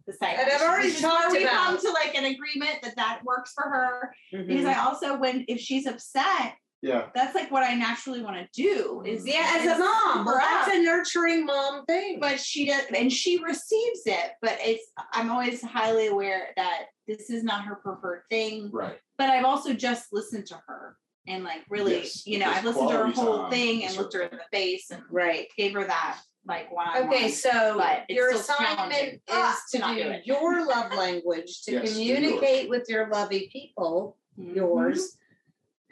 The 0.07 0.13
side 0.13 0.35
And 0.39 0.51
hug. 0.51 0.61
I've 0.61 0.67
already 0.69 0.87
This 0.89 0.97
is 0.97 1.03
where 1.03 1.11
talked 1.11 1.31
we 1.31 1.43
about- 1.43 1.53
come 1.53 1.77
to 1.79 1.91
like 1.91 2.15
an 2.15 2.25
agreement 2.25 2.81
that 2.83 2.95
that 2.97 3.21
works 3.23 3.53
for 3.53 3.63
her 3.63 4.13
because 4.31 4.65
Mhm. 4.65 4.75
I 4.75 4.79
also 4.85 5.17
when 5.17 5.45
if 5.47 5.59
she's 5.61 5.85
upset, 5.85 6.55
yeah, 6.81 7.07
that's 7.15 7.33
like 7.33 7.49
what 7.49 7.63
I 7.63 7.75
naturally 7.75 8.21
want 8.21 8.35
to 8.35 8.47
do 8.61 9.01
is 9.05 9.25
Yeah, 9.25 9.49
as 9.55 9.63
is 9.65 9.71
a 9.71 9.79
mom, 9.79 10.11
scoop 10.11 10.25
well, 10.25 10.37
that's 10.39 10.75
a 10.75 10.81
nurturing 10.81 11.45
mom 11.45 11.85
thing. 11.85 12.19
but 12.19 12.37
she 12.41 12.65
does 12.65 12.83
and 12.93 13.09
she 13.11 13.41
receives 13.41 14.01
it 14.05 14.31
but 14.41 14.57
it's 14.59 14.91
i'm 15.13 15.31
always 15.31 15.61
highly 15.61 16.07
aware 16.07 16.49
that 16.57 16.87
this 17.07 17.29
is 17.29 17.41
not 17.45 17.63
her 17.63 17.75
preferred 17.75 18.23
thing 18.29 18.69
right. 18.73 18.99
but 19.17 19.29
i've 19.29 19.45
also 19.45 19.71
just 19.73 20.11
listened 20.11 20.45
to 20.47 20.61
her 20.67 20.97
and 21.27 21.45
like 21.45 21.63
really 21.69 21.99
Yes, 21.99 22.27
you 22.27 22.37
know 22.39 22.47
because 22.47 22.57
i've 22.59 22.65
listened 22.65 22.89
to 22.89 22.97
her 22.97 23.07
whole 23.11 23.37
time 23.43 23.51
thing 23.51 23.85
and 23.85 23.95
looked 23.95 24.13
her 24.15 24.23
in 24.23 24.35
the 24.37 24.43
face 24.51 24.91
and 24.91 25.01
right. 25.09 25.47
gave 25.57 25.71
her 25.75 25.85
that 25.85 26.19
like 26.45 26.71
one 26.71 26.87
on 26.87 27.07
Okay, 27.07 27.29
so 27.29 27.75
but 27.77 28.03
it's 28.09 28.17
your 28.17 28.33
still 28.35 28.55
challenging. 28.57 29.19
assignment 29.27 29.53
is 29.55 29.71
to 29.71 29.79
not 29.79 29.95
do 29.95 30.03
do 30.03 30.09
it. 30.09 30.25
your 30.25 30.67
love 30.73 30.93
language 30.93 31.63
to 31.63 31.71
Yes, 31.73 31.89
do 31.89 31.93
communicate 31.93 32.69
with 32.69 32.89
your 32.89 33.09
lovey 33.09 33.49
people, 33.51 34.17
mm-hmm. 34.39 34.55
yours, 34.55 35.17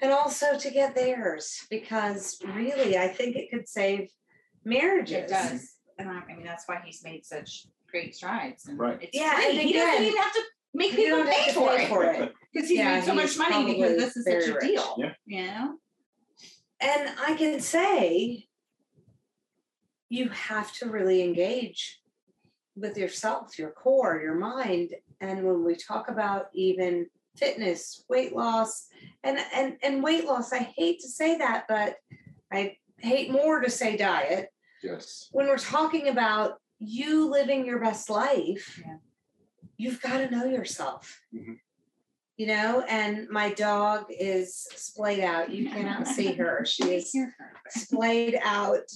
and 0.01 0.11
also 0.11 0.57
to 0.57 0.69
get 0.69 0.93
theirs. 0.95 1.65
Because 1.69 2.37
really, 2.45 2.97
I 2.97 3.07
think 3.07 3.35
it 3.35 3.49
could 3.51 3.67
save 3.69 4.09
marriages. 4.65 5.13
it 5.23 5.27
does 5.29 5.73
and 5.97 6.09
I, 6.09 6.19
I 6.21 6.35
mean 6.35 6.43
that's 6.45 6.67
why 6.67 6.81
he's 6.83 7.03
made 7.03 7.25
such 7.25 7.65
great 7.89 8.15
strides 8.15 8.67
and 8.67 8.77
Right. 8.79 8.99
it's 9.01 9.11
Yeah, 9.17 9.35
free. 9.35 9.49
and 9.51 9.59
he 9.59 9.73
doesn't 9.73 9.89
again, 9.95 10.03
even 10.07 10.21
have 10.21 10.33
to 10.33 10.41
make 10.73 10.91
You 10.91 10.97
people 10.97 11.17
don't 11.19 11.27
have 11.27 11.35
pay 11.35 11.47
to 11.47 11.53
for 11.53 11.69
pay 11.75 11.83
it 11.83 11.89
for 11.89 12.03
it. 12.05 12.33
because 12.53 12.69
he's 12.69 12.77
Yeah, 12.77 12.95
made 12.95 13.03
so 13.03 13.13
much 13.13 13.23
he's 13.25 13.37
money 13.37 13.73
because 13.75 13.97
this 13.97 14.17
is 14.17 14.25
such 14.25 14.47
a 14.49 14.53
rich. 14.53 14.63
deal 14.63 14.95
Yeah. 14.97 15.13
you 15.25 15.43
know 15.47 15.75
And 16.79 17.09
I 17.27 17.35
can 17.35 17.59
say 17.59 18.45
you 20.12 20.28
have 20.28 20.74
to 20.74 20.89
really 20.89 21.24
engage 21.24 22.02
with 22.76 22.97
yourself, 22.97 23.58
your 23.58 23.71
core, 23.71 24.19
your 24.21 24.36
mind. 24.36 24.89
And 25.21 25.45
when 25.45 25.63
we 25.63 25.76
talk 25.76 26.10
about 26.10 26.47
even 26.54 27.08
fitness, 27.38 28.04
weight 28.10 28.36
loss, 28.36 28.88
and 29.24 29.39
and 29.56 29.78
and 29.82 30.04
weight 30.04 30.26
loss, 30.26 30.52
I 30.52 30.69
hate 30.76 31.00
to 31.00 31.08
say 31.08 31.38
that, 31.38 31.63
but 31.69 31.95
I 32.52 32.76
hate 32.97 33.32
more 33.32 33.62
to 33.62 33.69
say 33.69 33.95
diet. 33.95 34.50
Yes. 34.84 35.30
When 35.32 35.47
we're 35.47 35.58
talking 35.58 36.10
about 36.10 36.56
you 36.78 37.30
living 37.30 37.65
your 37.65 37.80
best 37.80 38.10
life, 38.10 38.82
Yeah. 38.86 38.97
you've 39.78 40.02
got 40.02 40.17
to 40.17 40.30
know 40.30 40.43
yourself. 40.43 41.21
Mhm. 41.34 41.60
You 42.36 42.47
know, 42.47 42.82
and 42.89 43.30
my 43.30 43.54
dog 43.54 44.08
is 44.10 44.56
splayed 44.76 45.24
out. 45.24 45.52
You 45.52 45.69
cannot 45.69 46.06
see 46.08 46.34
her. 46.34 46.65
She 46.74 46.95
is 46.95 47.15
splayed 47.69 48.38
out 48.43 48.89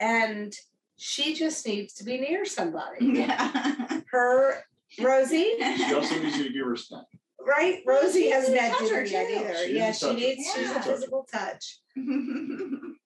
and 0.00 0.52
she 0.96 1.34
just 1.34 1.66
needs 1.66 1.94
to 1.94 2.04
be 2.04 2.18
near 2.18 2.44
somebody. 2.44 3.06
Yeah. 3.20 4.00
Her 4.10 4.64
Rosie, 5.00 5.52
She 5.76 5.94
also 5.94 6.18
needs 6.20 6.36
you 6.36 6.44
to 6.44 6.52
give 6.52 6.66
her 6.66 6.76
stuff. 6.76 7.04
right? 7.46 7.80
Rosie 7.86 8.22
she 8.24 8.30
hasn't 8.30 8.54
needs 8.54 8.64
a 8.64 8.68
had 8.68 8.72
toucher, 8.78 9.04
dinner 9.04 9.04
yet 9.04 9.28
too. 9.28 9.34
either. 9.38 9.54
She 9.66 9.76
Yeah, 9.76 9.86
needs 9.86 9.98
she 9.98 10.06
toucher. 10.06 10.18
needs 10.18 10.52
she's 10.54 10.70
a 10.70 10.82
physical 10.82 11.26
touch. 11.32 11.78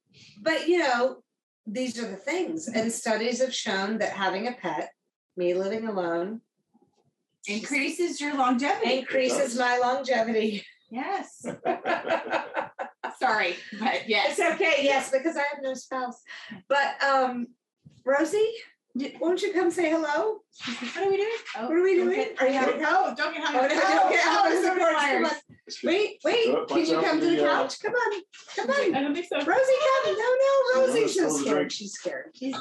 But 0.40 0.68
you 0.68 0.78
know, 0.78 1.22
these 1.66 1.98
are 1.98 2.08
the 2.08 2.16
things. 2.16 2.68
And 2.68 2.90
studies 2.92 3.40
have 3.40 3.52
shown 3.54 3.98
that 3.98 4.12
having 4.12 4.46
a 4.46 4.52
pet, 4.52 4.90
me 5.36 5.54
living 5.54 5.88
alone, 5.88 6.40
Increases 7.46 8.20
your 8.22 8.34
longevity. 8.36 8.98
increases 9.00 9.58
my 9.58 9.76
longevity. 9.78 10.64
Yes. 10.90 11.44
So 13.24 13.30
Sorry, 13.32 13.56
but 13.80 14.08
yes. 14.08 14.38
It's 14.38 14.54
okay, 14.54 14.82
yes, 14.82 15.10
because 15.10 15.36
I 15.36 15.40
have 15.40 15.62
no 15.62 15.74
spouse. 15.74 16.20
But 16.68 17.02
um, 17.02 17.48
Rosie, 18.04 18.52
d- 18.96 19.16
won't 19.20 19.42
you 19.42 19.52
come 19.52 19.70
say 19.70 19.90
hello? 19.90 20.38
What 20.66 20.96
are 21.06 21.10
we 21.10 21.16
doing? 21.16 21.28
Oh, 21.56 21.62
What 21.68 21.76
are 21.76 21.82
we 21.82 21.94
doing? 21.96 22.10
get- 22.16 22.40
Are 22.40 22.46
you 22.46 22.52
having 22.54 22.80
help? 22.80 23.06
Oh, 23.08 23.14
don't 23.16 23.34
get 23.34 23.42
hung 23.44 23.56
Oh, 23.56 23.58
up. 23.58 23.68
no, 23.70 23.74
don't 23.76 24.10
get 24.10 24.20
hung 24.22 24.36
up. 24.36 24.44
Oh, 24.46 24.62
so 24.62 24.68
Come 24.68 24.78
tired. 24.94 25.24
on. 25.24 25.30
Wait, 25.82 26.18
wait, 26.24 26.52
Watch 26.52 26.68
can 26.68 26.84
you 26.86 26.96
out 26.98 27.04
come 27.04 27.18
for 27.18 27.24
to 27.24 27.30
the 27.30 27.36
the, 27.36 27.50
uh, 27.50 27.62
couch? 27.62 27.80
Come 27.80 27.94
on, 27.94 28.22
come 28.54 28.70
on. 28.70 28.76
I 28.94 28.98
on. 28.98 29.04
don't 29.04 29.14
think 29.14 29.26
so. 29.28 29.36
Rosie, 29.38 29.48
come. 30.04 30.12
No, 30.14 30.14
no, 30.14 30.54
She 30.74 30.78
Rosie's 31.00 31.14
so 31.16 31.22
knows 31.22 31.30
full 31.32 31.40
scared. 31.40 31.56
drink. 31.56 31.72
She's 31.72 31.92
scared. 31.94 32.30
She's, 32.34 32.56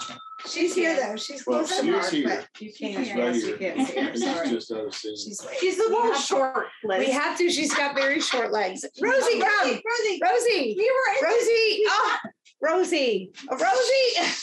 she's 0.50 0.76
here 0.76 0.96
though. 0.96 1.16
She's 1.18 1.46
Well, 1.46 1.60
close 1.66 1.82
she 1.82 1.88
to 1.92 1.98
is 2.00 2.10
here. 2.10 2.28
but 2.30 2.62
you 2.62 2.72
can't, 2.74 2.98
She's 3.06 3.08
yes, 3.10 3.18
right 3.18 3.36
you 3.36 3.56
here. 3.58 3.74
can't 3.74 3.88
see 3.88 4.00
her, 4.00 4.12
She's 4.14 4.24
sorry. 4.24 4.50
just 4.50 4.72
out 4.72 4.86
of 4.88 4.96
scene. 4.96 5.18
She's 5.18 5.42
waiting. 5.46 5.60
She's 5.60 5.80
a 5.80 5.84
little 5.84 6.02
We 6.04 6.08
have 6.12 6.18
to- 6.18 6.24
short, 6.26 6.66
Liz. 6.86 7.00
We 7.00 7.12
have 7.12 7.38
to, 7.38 7.50
she's 7.52 7.74
got 7.74 7.94
very 7.96 8.20
short 8.22 8.52
legs. 8.54 8.86
Rosie, 9.02 9.40
come. 9.40 9.68
Rosie, 9.68 10.20
Rosie, 10.24 10.76
we 10.78 10.92
were 10.92 11.18
in 11.18 11.36
Rosie, 11.36 11.84
oh, 11.88 12.18
Rosie, 12.62 13.32
Oh, 13.52 13.58
Rosie. 13.58 14.32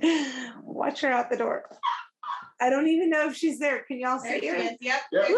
Watch 0.84 1.00
her 1.00 1.08
out 1.10 1.30
the 1.30 1.36
door. 1.38 1.64
I 2.60 2.68
don't 2.68 2.86
even 2.88 3.08
know 3.08 3.26
if 3.28 3.34
she's 3.36 3.58
there. 3.58 3.84
Can 3.88 3.98
y'all 4.00 4.18
see 4.18 4.38
she 4.40 4.48
her? 4.48 4.54
is. 4.56 4.72
Yep. 4.82 5.00
Yeah. 5.12 5.28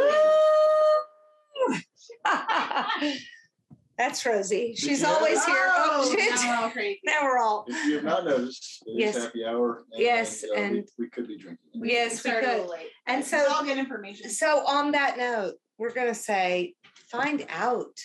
Woo! 1.69 1.77
That's 3.97 4.27
Rosie. 4.27 4.75
She's 4.77 5.03
Yeah. 5.03 5.09
always 5.13 5.43
here. 5.45 5.55
Oh, 5.69 6.03
Oh, 6.05 6.11
shit. 6.13 6.35
now 6.35 6.73
we're 6.75 6.79
all. 6.83 6.95
Now 7.05 7.23
we're 7.25 7.39
all. 7.39 7.65
If 7.69 7.87
you 7.87 7.95
have 7.95 8.05
not 8.05 8.25
noticed, 8.25 8.83
it 8.87 8.99
Yes. 8.99 9.17
is 9.17 9.25
happy 9.25 9.45
hour. 9.47 9.85
and, 9.93 10.03
Yes, 10.03 10.43
uh, 10.43 10.49
we- 10.51 10.57
and- 10.63 10.89
We 10.99 11.09
could 11.11 11.29
be 11.29 11.39
drinking. 11.39 11.65
Yes, 11.75 12.13
we 12.13 12.17
started 12.31 12.49
a 12.51 12.59
could. 12.63 12.71
late. 12.71 12.91
And 13.07 13.25
so- 13.25 13.47
all 13.49 13.63
good 13.65 13.79
information. 13.79 14.29
So 14.31 14.67
on 14.67 14.91
that 14.93 15.17
note, 15.17 15.55
we're 15.79 15.93
gonna 15.95 16.13
say, 16.13 16.75
find 17.09 17.47
out 17.51 17.97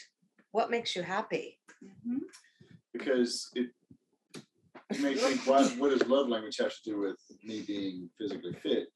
what 0.51 0.69
makes 0.69 0.95
you 0.95 1.01
happy. 1.01 1.59
Mhm. 1.83 2.19
Because 2.93 3.49
it, 3.55 3.71
you 4.97 5.03
may 5.03 5.15
think, 5.15 5.45
why, 5.47 5.63
what 5.77 5.89
does 5.91 6.07
love 6.07 6.27
language 6.29 6.57
have 6.57 6.71
to 6.73 6.81
do 6.83 6.99
with 6.99 7.17
me 7.43 7.61
being 7.61 8.09
physically 8.19 8.53
fit? 8.61 8.87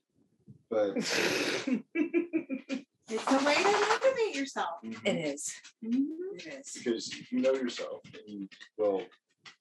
But 0.70 0.96
It's 3.08 3.32
a 3.32 3.46
way 3.46 3.54
to 3.56 3.86
motivate 3.88 4.36
yourself. 4.36 4.80
It 4.84 5.16
is. 5.16 5.54
Mhm. 5.84 6.06
It 6.38 6.48
is. 6.60 6.72
because 6.74 7.32
you 7.32 7.40
know 7.40 7.54
yourself 7.54 8.02
and 8.14 8.24
you, 8.42 8.48
well. 8.78 9.02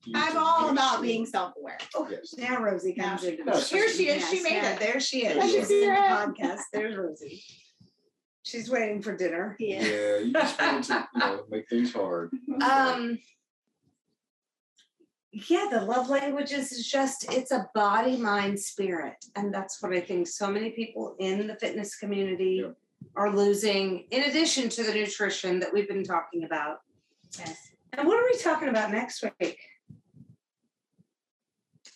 you 0.07 0.13
I'm 0.17 0.37
all 0.39 0.71
about 0.71 1.03
being 1.03 1.27
self-aware. 1.27 1.77
Yes. 2.11 2.35
Now 2.39 2.63
Rosie 2.63 2.95
Now 2.97 3.11
comes 3.11 3.25
in. 3.25 3.45
comes. 3.45 3.69
Here 3.69 3.89
she 3.91 4.09
is. 4.09 4.27
She 4.31 4.43
made 4.43 4.65
it. 4.65 4.81
There 4.81 4.99
she 4.99 5.27
is. 5.27 5.45
She's 5.53 5.71
in 5.71 5.81
the 5.91 5.95
podcast. 5.95 6.61
There's 6.73 6.97
Rosie. 6.97 7.43
She's 8.45 8.71
waiting 8.71 9.03
for 9.03 9.15
dinner. 9.17 9.57
Yeah, 9.59 10.19
you 10.19 10.33
just 10.33 10.61
want 10.61 10.85
to, 10.85 11.09
you 11.15 11.21
know, 11.21 11.45
make 11.51 11.69
things 11.69 11.93
hard. 11.93 12.31
Um. 12.63 13.19
Yeah, 15.49 15.67
the 15.71 15.81
love 15.81 16.09
languages 16.11 16.71
is 16.71 16.87
just, 16.89 17.33
it's 17.33 17.51
a 17.51 17.69
body, 17.75 18.17
mind, 18.17 18.59
spirit. 18.61 19.17
And 19.35 19.53
that's 19.53 19.83
what 19.83 19.93
I 19.93 20.01
think 20.01 20.29
so 20.29 20.49
many 20.49 20.71
people 20.71 21.17
in 21.19 21.47
the 21.49 21.57
fitness 21.57 21.97
community 21.97 22.61
Yep. 22.63 22.77
are 23.17 23.35
losing, 23.35 24.07
in 24.11 24.23
addition 24.25 24.69
to 24.71 24.83
the 24.85 24.95
nutrition 24.95 25.59
that 25.61 25.73
we've 25.73 25.89
been 25.89 26.05
talking 26.05 26.45
about. 26.45 26.79
Yes. 27.39 27.57
And 27.93 28.07
what 28.07 28.19
are 28.19 28.25
we 28.33 28.39
talking 28.39 28.69
about 28.69 28.93
next 28.93 29.25
week? 29.41 29.59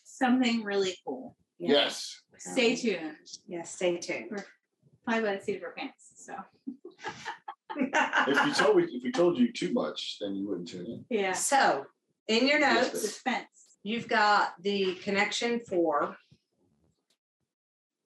Something 0.05 0.65
really 0.65 0.97
cool. 1.07 1.37
Yeah. 1.59 1.71
Yes. 1.73 2.21
Stay 2.39 2.75
tuned. 2.77 3.17
Yeah, 3.47 3.63
stay 3.63 3.99
tuned. 3.99 4.45
Probably 5.05 5.23
by 5.25 5.37
the 5.37 5.43
seat 5.43 5.57
of 5.57 5.63
her 5.63 5.75
pants. 5.77 6.13
So 6.17 6.35
If 7.77 8.47
you 8.47 8.55
told 8.55 8.77
me, 8.77 8.85
if 8.85 9.03
we 9.05 9.13
told 9.13 9.39
you 9.39 9.53
too 9.53 9.73
much, 9.73 10.19
then 10.21 10.35
you 10.35 10.49
wouldn't 10.49 10.69
tune 10.69 10.87
in. 10.87 11.05
yeah. 11.17 11.33
So, 11.33 11.87
in 12.29 12.47
your 12.47 12.61
notes, 12.61 13.01
Suspense. 13.01 13.47
you've 13.83 14.07
got 14.07 14.53
the 14.63 14.95
connection 14.97 15.61
for 15.61 16.17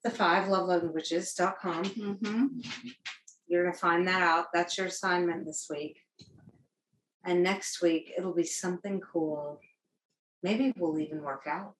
the 0.04 0.10
five 0.10 0.48
love 0.48 0.68
languages.com. 0.68 1.84
Mm-hmm. 1.84 2.46
You're 3.48 3.64
gonna 3.64 3.76
find 3.76 4.06
that 4.08 4.22
out. 4.22 4.46
That's 4.54 4.78
your 4.78 4.86
assignment 4.86 5.44
this 5.44 5.66
week. 5.68 5.98
And 7.24 7.42
next 7.42 7.82
week, 7.82 8.12
it'll 8.16 8.34
be 8.34 8.44
something 8.44 9.00
cool. 9.00 9.60
Maybe 10.42 10.72
we'll 10.76 10.98
even 10.98 11.22
work 11.22 11.42
out. 11.46 11.74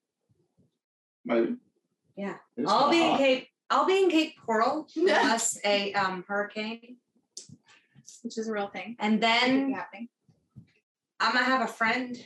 Maybe. 1.25 1.55
Yeah. 2.15 2.35
It's 2.55 2.71
I'll 2.71 2.89
be 2.89 3.01
in. 3.03 3.17
Cape, 3.17 3.47
I'll 3.69 3.85
be 3.85 4.03
in 4.03 4.09
Cape 4.09 4.35
Coral 4.45 4.87
unless 4.95 5.57
a 5.65 5.93
um 5.93 6.23
hurricane. 6.27 6.97
Which 8.21 8.37
is 8.37 8.47
a 8.47 8.53
real 8.53 8.67
thing. 8.67 8.95
And 8.99 9.21
then. 9.21 9.75
I'm 11.19 11.33
gonna 11.33 11.45
have 11.45 11.61
a 11.69 11.71
friend. 11.71 12.17